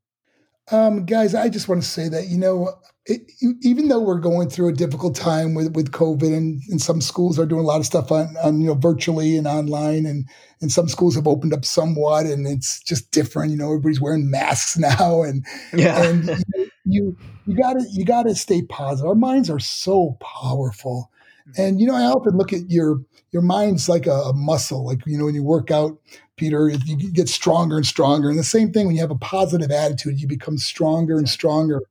Um, 0.70 1.06
guys, 1.06 1.34
I 1.34 1.48
just 1.48 1.68
want 1.68 1.82
to 1.82 1.88
say 1.88 2.08
that 2.08 2.28
you 2.28 2.36
know, 2.36 2.74
it, 3.06 3.22
even 3.62 3.88
though 3.88 4.00
we're 4.00 4.20
going 4.20 4.50
through 4.50 4.68
a 4.68 4.72
difficult 4.72 5.16
time 5.16 5.54
with 5.54 5.74
with 5.74 5.92
COVID, 5.92 6.36
and, 6.36 6.60
and 6.68 6.80
some 6.80 7.00
schools 7.00 7.38
are 7.38 7.46
doing 7.46 7.64
a 7.64 7.66
lot 7.66 7.80
of 7.80 7.86
stuff 7.86 8.12
on, 8.12 8.36
on 8.42 8.60
you 8.60 8.66
know 8.68 8.74
virtually 8.74 9.36
and 9.36 9.46
online, 9.46 10.04
and 10.04 10.26
and 10.60 10.70
some 10.70 10.88
schools 10.88 11.14
have 11.14 11.26
opened 11.26 11.54
up 11.54 11.64
somewhat, 11.64 12.26
and 12.26 12.46
it's 12.46 12.82
just 12.82 13.10
different. 13.10 13.50
You 13.50 13.56
know, 13.56 13.68
everybody's 13.68 14.00
wearing 14.00 14.30
masks 14.30 14.76
now, 14.78 15.22
and 15.22 15.46
yeah. 15.72 16.02
and 16.02 16.44
you, 16.54 16.67
you 16.88 17.16
you 17.46 17.56
gotta 17.56 17.84
you 17.90 18.04
gotta 18.04 18.34
stay 18.34 18.62
positive. 18.62 19.08
Our 19.08 19.14
minds 19.14 19.50
are 19.50 19.60
so 19.60 20.16
powerful, 20.20 21.10
mm-hmm. 21.48 21.60
and 21.60 21.80
you 21.80 21.86
know, 21.86 21.94
I 21.94 22.02
often 22.02 22.36
look 22.36 22.52
at 22.52 22.70
your 22.70 23.00
your 23.30 23.42
mind's 23.42 23.88
like 23.88 24.06
a, 24.06 24.12
a 24.12 24.32
muscle. 24.34 24.86
Like 24.86 25.00
you 25.06 25.18
know, 25.18 25.26
when 25.26 25.34
you 25.34 25.42
work 25.42 25.70
out, 25.70 25.98
Peter, 26.36 26.68
you 26.68 27.12
get 27.12 27.28
stronger 27.28 27.76
and 27.76 27.86
stronger. 27.86 28.30
And 28.30 28.38
the 28.38 28.44
same 28.44 28.72
thing 28.72 28.86
when 28.86 28.94
you 28.94 29.02
have 29.02 29.10
a 29.10 29.16
positive 29.16 29.70
attitude, 29.70 30.20
you 30.20 30.26
become 30.26 30.58
stronger 30.58 31.18
and 31.18 31.28
stronger 31.28 31.82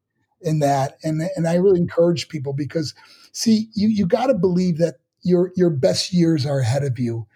in 0.41 0.59
that. 0.59 0.97
And 1.03 1.21
and 1.35 1.47
I 1.47 1.55
really 1.55 1.79
encourage 1.79 2.29
people 2.29 2.53
because 2.53 2.93
see, 3.31 3.69
you 3.73 3.89
you 3.89 4.05
got 4.05 4.27
to 4.27 4.33
believe 4.33 4.77
that 4.79 4.95
your 5.21 5.51
your 5.55 5.69
best 5.69 6.13
years 6.13 6.45
are 6.45 6.59
ahead 6.59 6.83
of 6.83 6.97
you. 6.97 7.27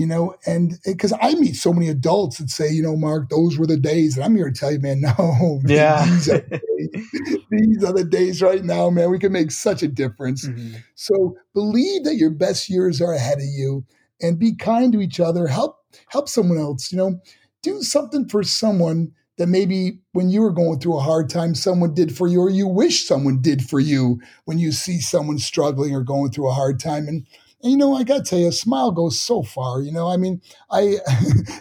You 0.00 0.06
know, 0.06 0.34
and 0.46 0.78
because 0.86 1.12
I 1.20 1.34
meet 1.34 1.56
so 1.56 1.74
many 1.74 1.90
adults 1.90 2.38
that 2.38 2.48
say, 2.48 2.70
you 2.70 2.82
know, 2.82 2.96
Marc, 2.96 3.28
those 3.28 3.58
were 3.58 3.66
the 3.66 3.76
days. 3.76 4.16
And 4.16 4.24
I'm 4.24 4.34
here 4.34 4.50
to 4.50 4.58
tell 4.58 4.72
you, 4.72 4.80
man, 4.80 5.00
no, 5.18 5.60
yeah, 5.66 6.06
these 6.06 6.30
are, 6.30 6.38
the 6.48 7.42
these 7.50 7.84
are 7.84 7.92
the 7.92 8.04
days 8.04 8.40
right 8.40 8.64
now, 8.64 8.88
man. 8.88 9.10
We 9.10 9.18
can 9.18 9.30
make 9.30 9.50
such 9.50 9.82
a 9.82 9.88
difference. 9.88 10.48
Mm-hmm. 10.48 10.76
So 10.94 11.36
believe 11.52 12.04
that 12.04 12.14
your 12.14 12.30
best 12.30 12.70
years 12.70 13.02
are 13.02 13.12
ahead 13.12 13.40
of 13.40 13.44
you 13.44 13.84
and 14.22 14.38
be 14.38 14.54
kind 14.56 14.90
to 14.94 15.02
each 15.02 15.20
other. 15.20 15.46
Help 15.46 15.76
help 16.08 16.30
someone 16.30 16.56
else, 16.56 16.90
you 16.90 16.96
know, 16.96 17.20
do 17.62 17.82
something 17.82 18.26
for 18.26 18.42
someone 18.42 19.12
that 19.36 19.48
maybe 19.48 19.98
when 20.12 20.30
you 20.30 20.40
were 20.40 20.50
going 20.50 20.80
through 20.80 20.96
a 20.96 21.02
hard 21.02 21.28
time, 21.28 21.54
someone 21.54 21.92
did 21.92 22.16
for 22.16 22.26
you, 22.26 22.40
or 22.40 22.48
you 22.48 22.66
wish 22.66 23.06
someone 23.06 23.42
did 23.42 23.62
for 23.68 23.80
you 23.80 24.18
when 24.46 24.58
you 24.58 24.72
see 24.72 24.98
someone 24.98 25.38
struggling 25.38 25.94
or 25.94 26.02
going 26.02 26.30
through 26.30 26.48
a 26.48 26.54
hard 26.54 26.80
time. 26.80 27.06
And, 27.06 27.26
and 27.62 27.72
you 27.72 27.76
know, 27.76 27.94
I 27.94 28.04
gotta 28.04 28.22
tell 28.22 28.38
you, 28.38 28.48
a 28.48 28.52
smile 28.52 28.90
goes 28.90 29.20
so 29.20 29.42
far. 29.42 29.80
You 29.82 29.92
know, 29.92 30.08
I 30.08 30.16
mean, 30.16 30.40
I 30.70 30.98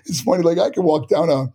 it's 0.06 0.22
funny, 0.22 0.44
like 0.44 0.58
I 0.58 0.70
can 0.70 0.84
walk 0.84 1.10
down 1.10 1.30
a 1.30 1.48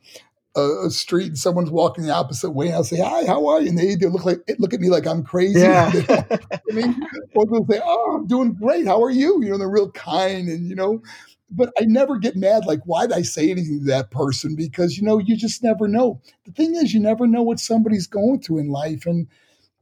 a, 0.56 0.86
a, 0.86 0.90
street 0.90 1.26
and 1.26 1.38
someone's 1.38 1.70
walking 1.70 2.04
the 2.04 2.14
opposite 2.14 2.50
way, 2.50 2.66
and 2.66 2.76
I'll 2.76 2.84
say, 2.84 3.00
"Hi, 3.00 3.26
how 3.26 3.46
are 3.48 3.60
you?" 3.60 3.70
And 3.70 3.78
they, 3.78 3.96
they 3.96 4.06
look 4.06 4.24
like 4.24 4.38
look 4.58 4.72
at 4.72 4.80
me 4.80 4.88
like 4.88 5.06
I'm 5.06 5.24
crazy. 5.24 5.60
Yeah. 5.60 5.90
I 6.08 6.72
mean, 6.72 6.96
or 7.34 7.46
they'll 7.46 7.66
say, 7.68 7.80
"Oh, 7.84 8.16
I'm 8.16 8.26
doing 8.26 8.54
great. 8.54 8.86
How 8.86 9.02
are 9.02 9.10
you?" 9.10 9.42
You 9.42 9.50
know, 9.50 9.58
they're 9.58 9.68
real 9.68 9.90
kind, 9.90 10.48
and 10.48 10.68
you 10.68 10.76
know, 10.76 11.02
but 11.50 11.72
I 11.80 11.84
never 11.84 12.18
get 12.18 12.36
mad. 12.36 12.66
Like, 12.66 12.80
why 12.84 13.06
did 13.06 13.16
I 13.16 13.22
say 13.22 13.50
anything 13.50 13.80
to 13.80 13.86
that 13.86 14.10
person? 14.10 14.56
Because, 14.56 14.96
you 14.96 15.04
know, 15.04 15.18
you 15.18 15.36
just 15.36 15.62
never 15.62 15.86
know. 15.86 16.20
The 16.44 16.52
thing 16.52 16.74
is, 16.74 16.92
you 16.92 17.00
never 17.00 17.26
know 17.26 17.42
what 17.42 17.60
somebody's 17.60 18.06
going 18.06 18.40
through 18.40 18.58
in 18.58 18.68
life. 18.68 19.06
And 19.06 19.28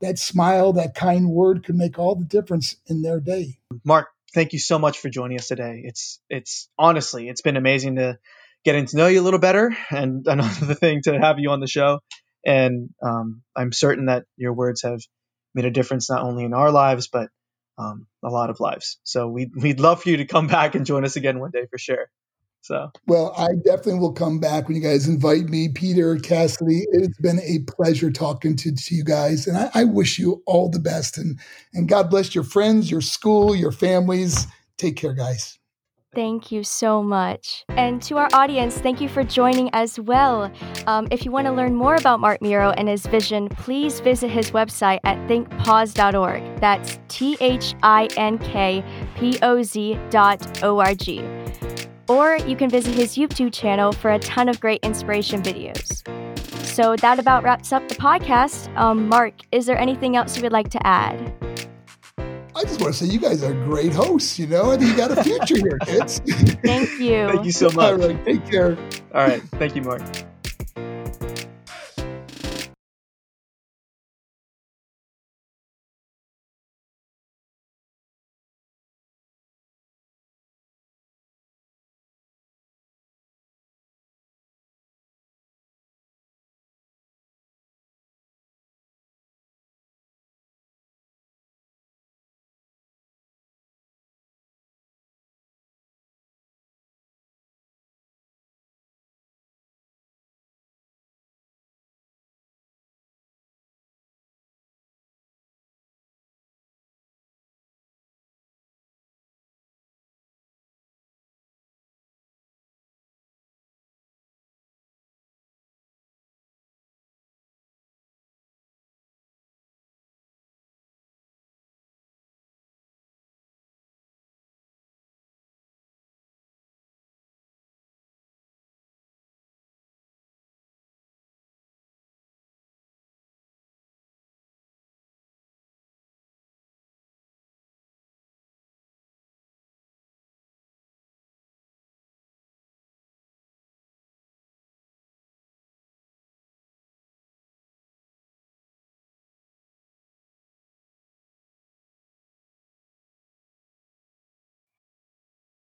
that 0.01 0.18
smile, 0.18 0.72
that 0.75 0.94
kind 0.94 1.31
word 1.31 1.64
could 1.64 1.77
make 1.77 1.98
all 1.98 2.14
the 2.14 2.25
difference 2.25 2.77
in 2.87 3.03
their 3.03 3.20
day. 3.20 3.59
Marc, 3.85 4.09
thank 4.35 4.53
you 4.53 4.59
so 4.59 4.79
much 4.79 4.99
for 4.99 5.09
joining 5.09 5.38
us 5.38 5.49
today. 5.49 5.83
It's, 5.85 6.21
it's 6.29 6.68
honestly, 6.79 7.29
it's 7.29 7.42
been 7.42 7.57
amazing 7.57 7.97
to 7.97 8.18
getting 8.64 8.87
to 8.87 8.97
know 8.97 9.07
you 9.07 9.21
a 9.21 9.23
little 9.23 9.40
better. 9.40 9.77
And 9.90 10.27
another 10.27 10.75
thing 10.75 11.03
to 11.03 11.18
have 11.18 11.38
you 11.38 11.51
on 11.51 11.61
the 11.61 11.66
show. 11.66 12.01
And 12.45 12.90
um, 13.03 13.42
I'm 13.55 13.73
certain 13.73 14.07
that 14.07 14.25
your 14.37 14.53
words 14.53 14.83
have 14.83 15.01
made 15.55 15.64
a 15.64 15.71
difference 15.71 16.11
not 16.11 16.23
only 16.23 16.45
in 16.45 16.55
our 16.55 16.71
lives, 16.71 17.09
but 17.09 17.29
um, 17.79 18.07
a 18.25 18.29
lot 18.29 18.51
of 18.51 18.61
lives. 18.61 18.99
So 19.05 19.29
we'd, 19.29 19.51
we'd 19.55 19.81
love 19.81 20.03
for 20.03 20.11
you 20.11 20.18
to 20.18 20.27
come 20.27 20.47
back 20.49 20.75
and 20.75 20.87
join 20.87 21.05
us 21.05 21.16
again 21.16 21.38
one 21.38 21.51
day 21.51 21.66
for 21.71 21.79
sure. 21.79 22.09
So, 22.62 22.92
well, 23.09 23.35
I 23.37 23.48
definitely 23.64 23.98
will 23.98 24.12
come 24.12 24.38
back 24.38 24.68
when 24.68 24.77
you 24.77 24.83
guys 24.83 25.09
invite 25.09 25.48
me, 25.48 25.68
Peter, 25.68 26.16
Cassidy. 26.16 26.87
It's 26.92 27.18
been 27.18 27.40
a 27.40 27.59
pleasure 27.70 28.11
talking 28.11 28.55
to, 28.57 28.72
to 28.72 28.94
you 28.94 29.03
guys, 29.03 29.48
and 29.48 29.59
I, 29.59 29.70
I 29.75 29.85
wish 29.85 30.16
you 30.16 30.42
all 30.46 30.70
the 30.70 30.79
best. 30.79 31.18
and 31.18 31.40
And 31.75 31.88
God 31.88 32.09
bless 32.09 32.37
your 32.37 32.44
friends, 32.44 32.88
your 32.88 33.01
school, 33.01 33.57
your 33.57 33.72
families. 33.72 34.46
Take 34.79 34.94
care, 34.94 35.12
guys. 35.12 35.59
Thank 36.14 36.53
you 36.53 36.62
so 36.62 37.03
much. 37.03 37.64
And 37.70 38.01
to 38.03 38.18
our 38.18 38.29
audience, 38.35 38.77
thank 38.79 39.01
you 39.01 39.09
for 39.09 39.25
joining 39.25 39.70
as 39.72 39.98
well. 39.98 40.53
Um, 40.87 41.09
if 41.11 41.25
you 41.25 41.31
want 41.31 41.46
to 41.46 41.53
learn 41.53 41.75
more 41.75 41.96
about 41.96 42.20
Marc 42.20 42.42
Mero 42.42 42.70
and 42.72 42.87
his 42.87 43.07
vision, 43.07 43.48
please 43.48 43.98
visit 44.01 44.31
his 44.31 44.51
website 44.51 45.01
at 45.05 45.16
thinkpoz.org. 45.27 46.61
That's 46.61 47.01
T 47.09 47.38
H 47.40 47.75
I 47.83 48.09
N 48.16 48.38
K 48.38 48.85
P 49.16 49.38
O 49.42 49.62
Z 49.62 49.98
dot 50.11 50.62
O 50.62 50.79
R 50.79 50.94
G. 50.94 51.25
Or 52.08 52.36
you 52.46 52.56
can 52.56 52.68
visit 52.68 52.94
his 52.94 53.16
YouTube 53.16 53.52
channel 53.52 53.92
for 53.92 54.12
a 54.12 54.18
ton 54.18 54.48
of 54.48 54.60
great 54.60 54.80
inspiration 54.82 55.42
videos. 55.42 56.06
So 56.64 56.96
that 56.96 57.18
about 57.18 57.42
wraps 57.42 57.72
up 57.72 57.86
the 57.88 57.94
podcast. 57.94 58.74
Um, 58.76 59.08
Marc, 59.08 59.34
is 59.52 59.66
there 59.66 59.78
anything 59.78 60.16
else 60.16 60.36
you 60.36 60.42
would 60.42 60.52
like 60.52 60.70
to 60.70 60.86
add? 60.86 61.32
I 62.54 62.62
just 62.64 62.80
want 62.80 62.94
to 62.94 63.04
say 63.04 63.06
you 63.06 63.18
guys 63.18 63.42
are 63.42 63.52
great 63.52 63.92
hosts. 63.92 64.38
You 64.38 64.46
know, 64.46 64.72
I 64.72 64.76
think 64.76 64.90
you 64.90 64.96
got 64.96 65.16
a 65.16 65.22
future 65.22 65.56
here, 65.56 65.78
kids. 65.84 66.20
Thank 66.64 66.90
you. 66.98 67.28
Thank 67.28 67.44
you 67.44 67.52
so 67.52 67.66
much. 67.70 68.00
All 68.00 68.08
right, 68.08 68.24
take 68.24 68.44
care. 68.48 68.76
All 69.14 69.26
right, 69.26 69.42
thank 69.58 69.74
you, 69.74 69.82
Marc. 69.82 70.02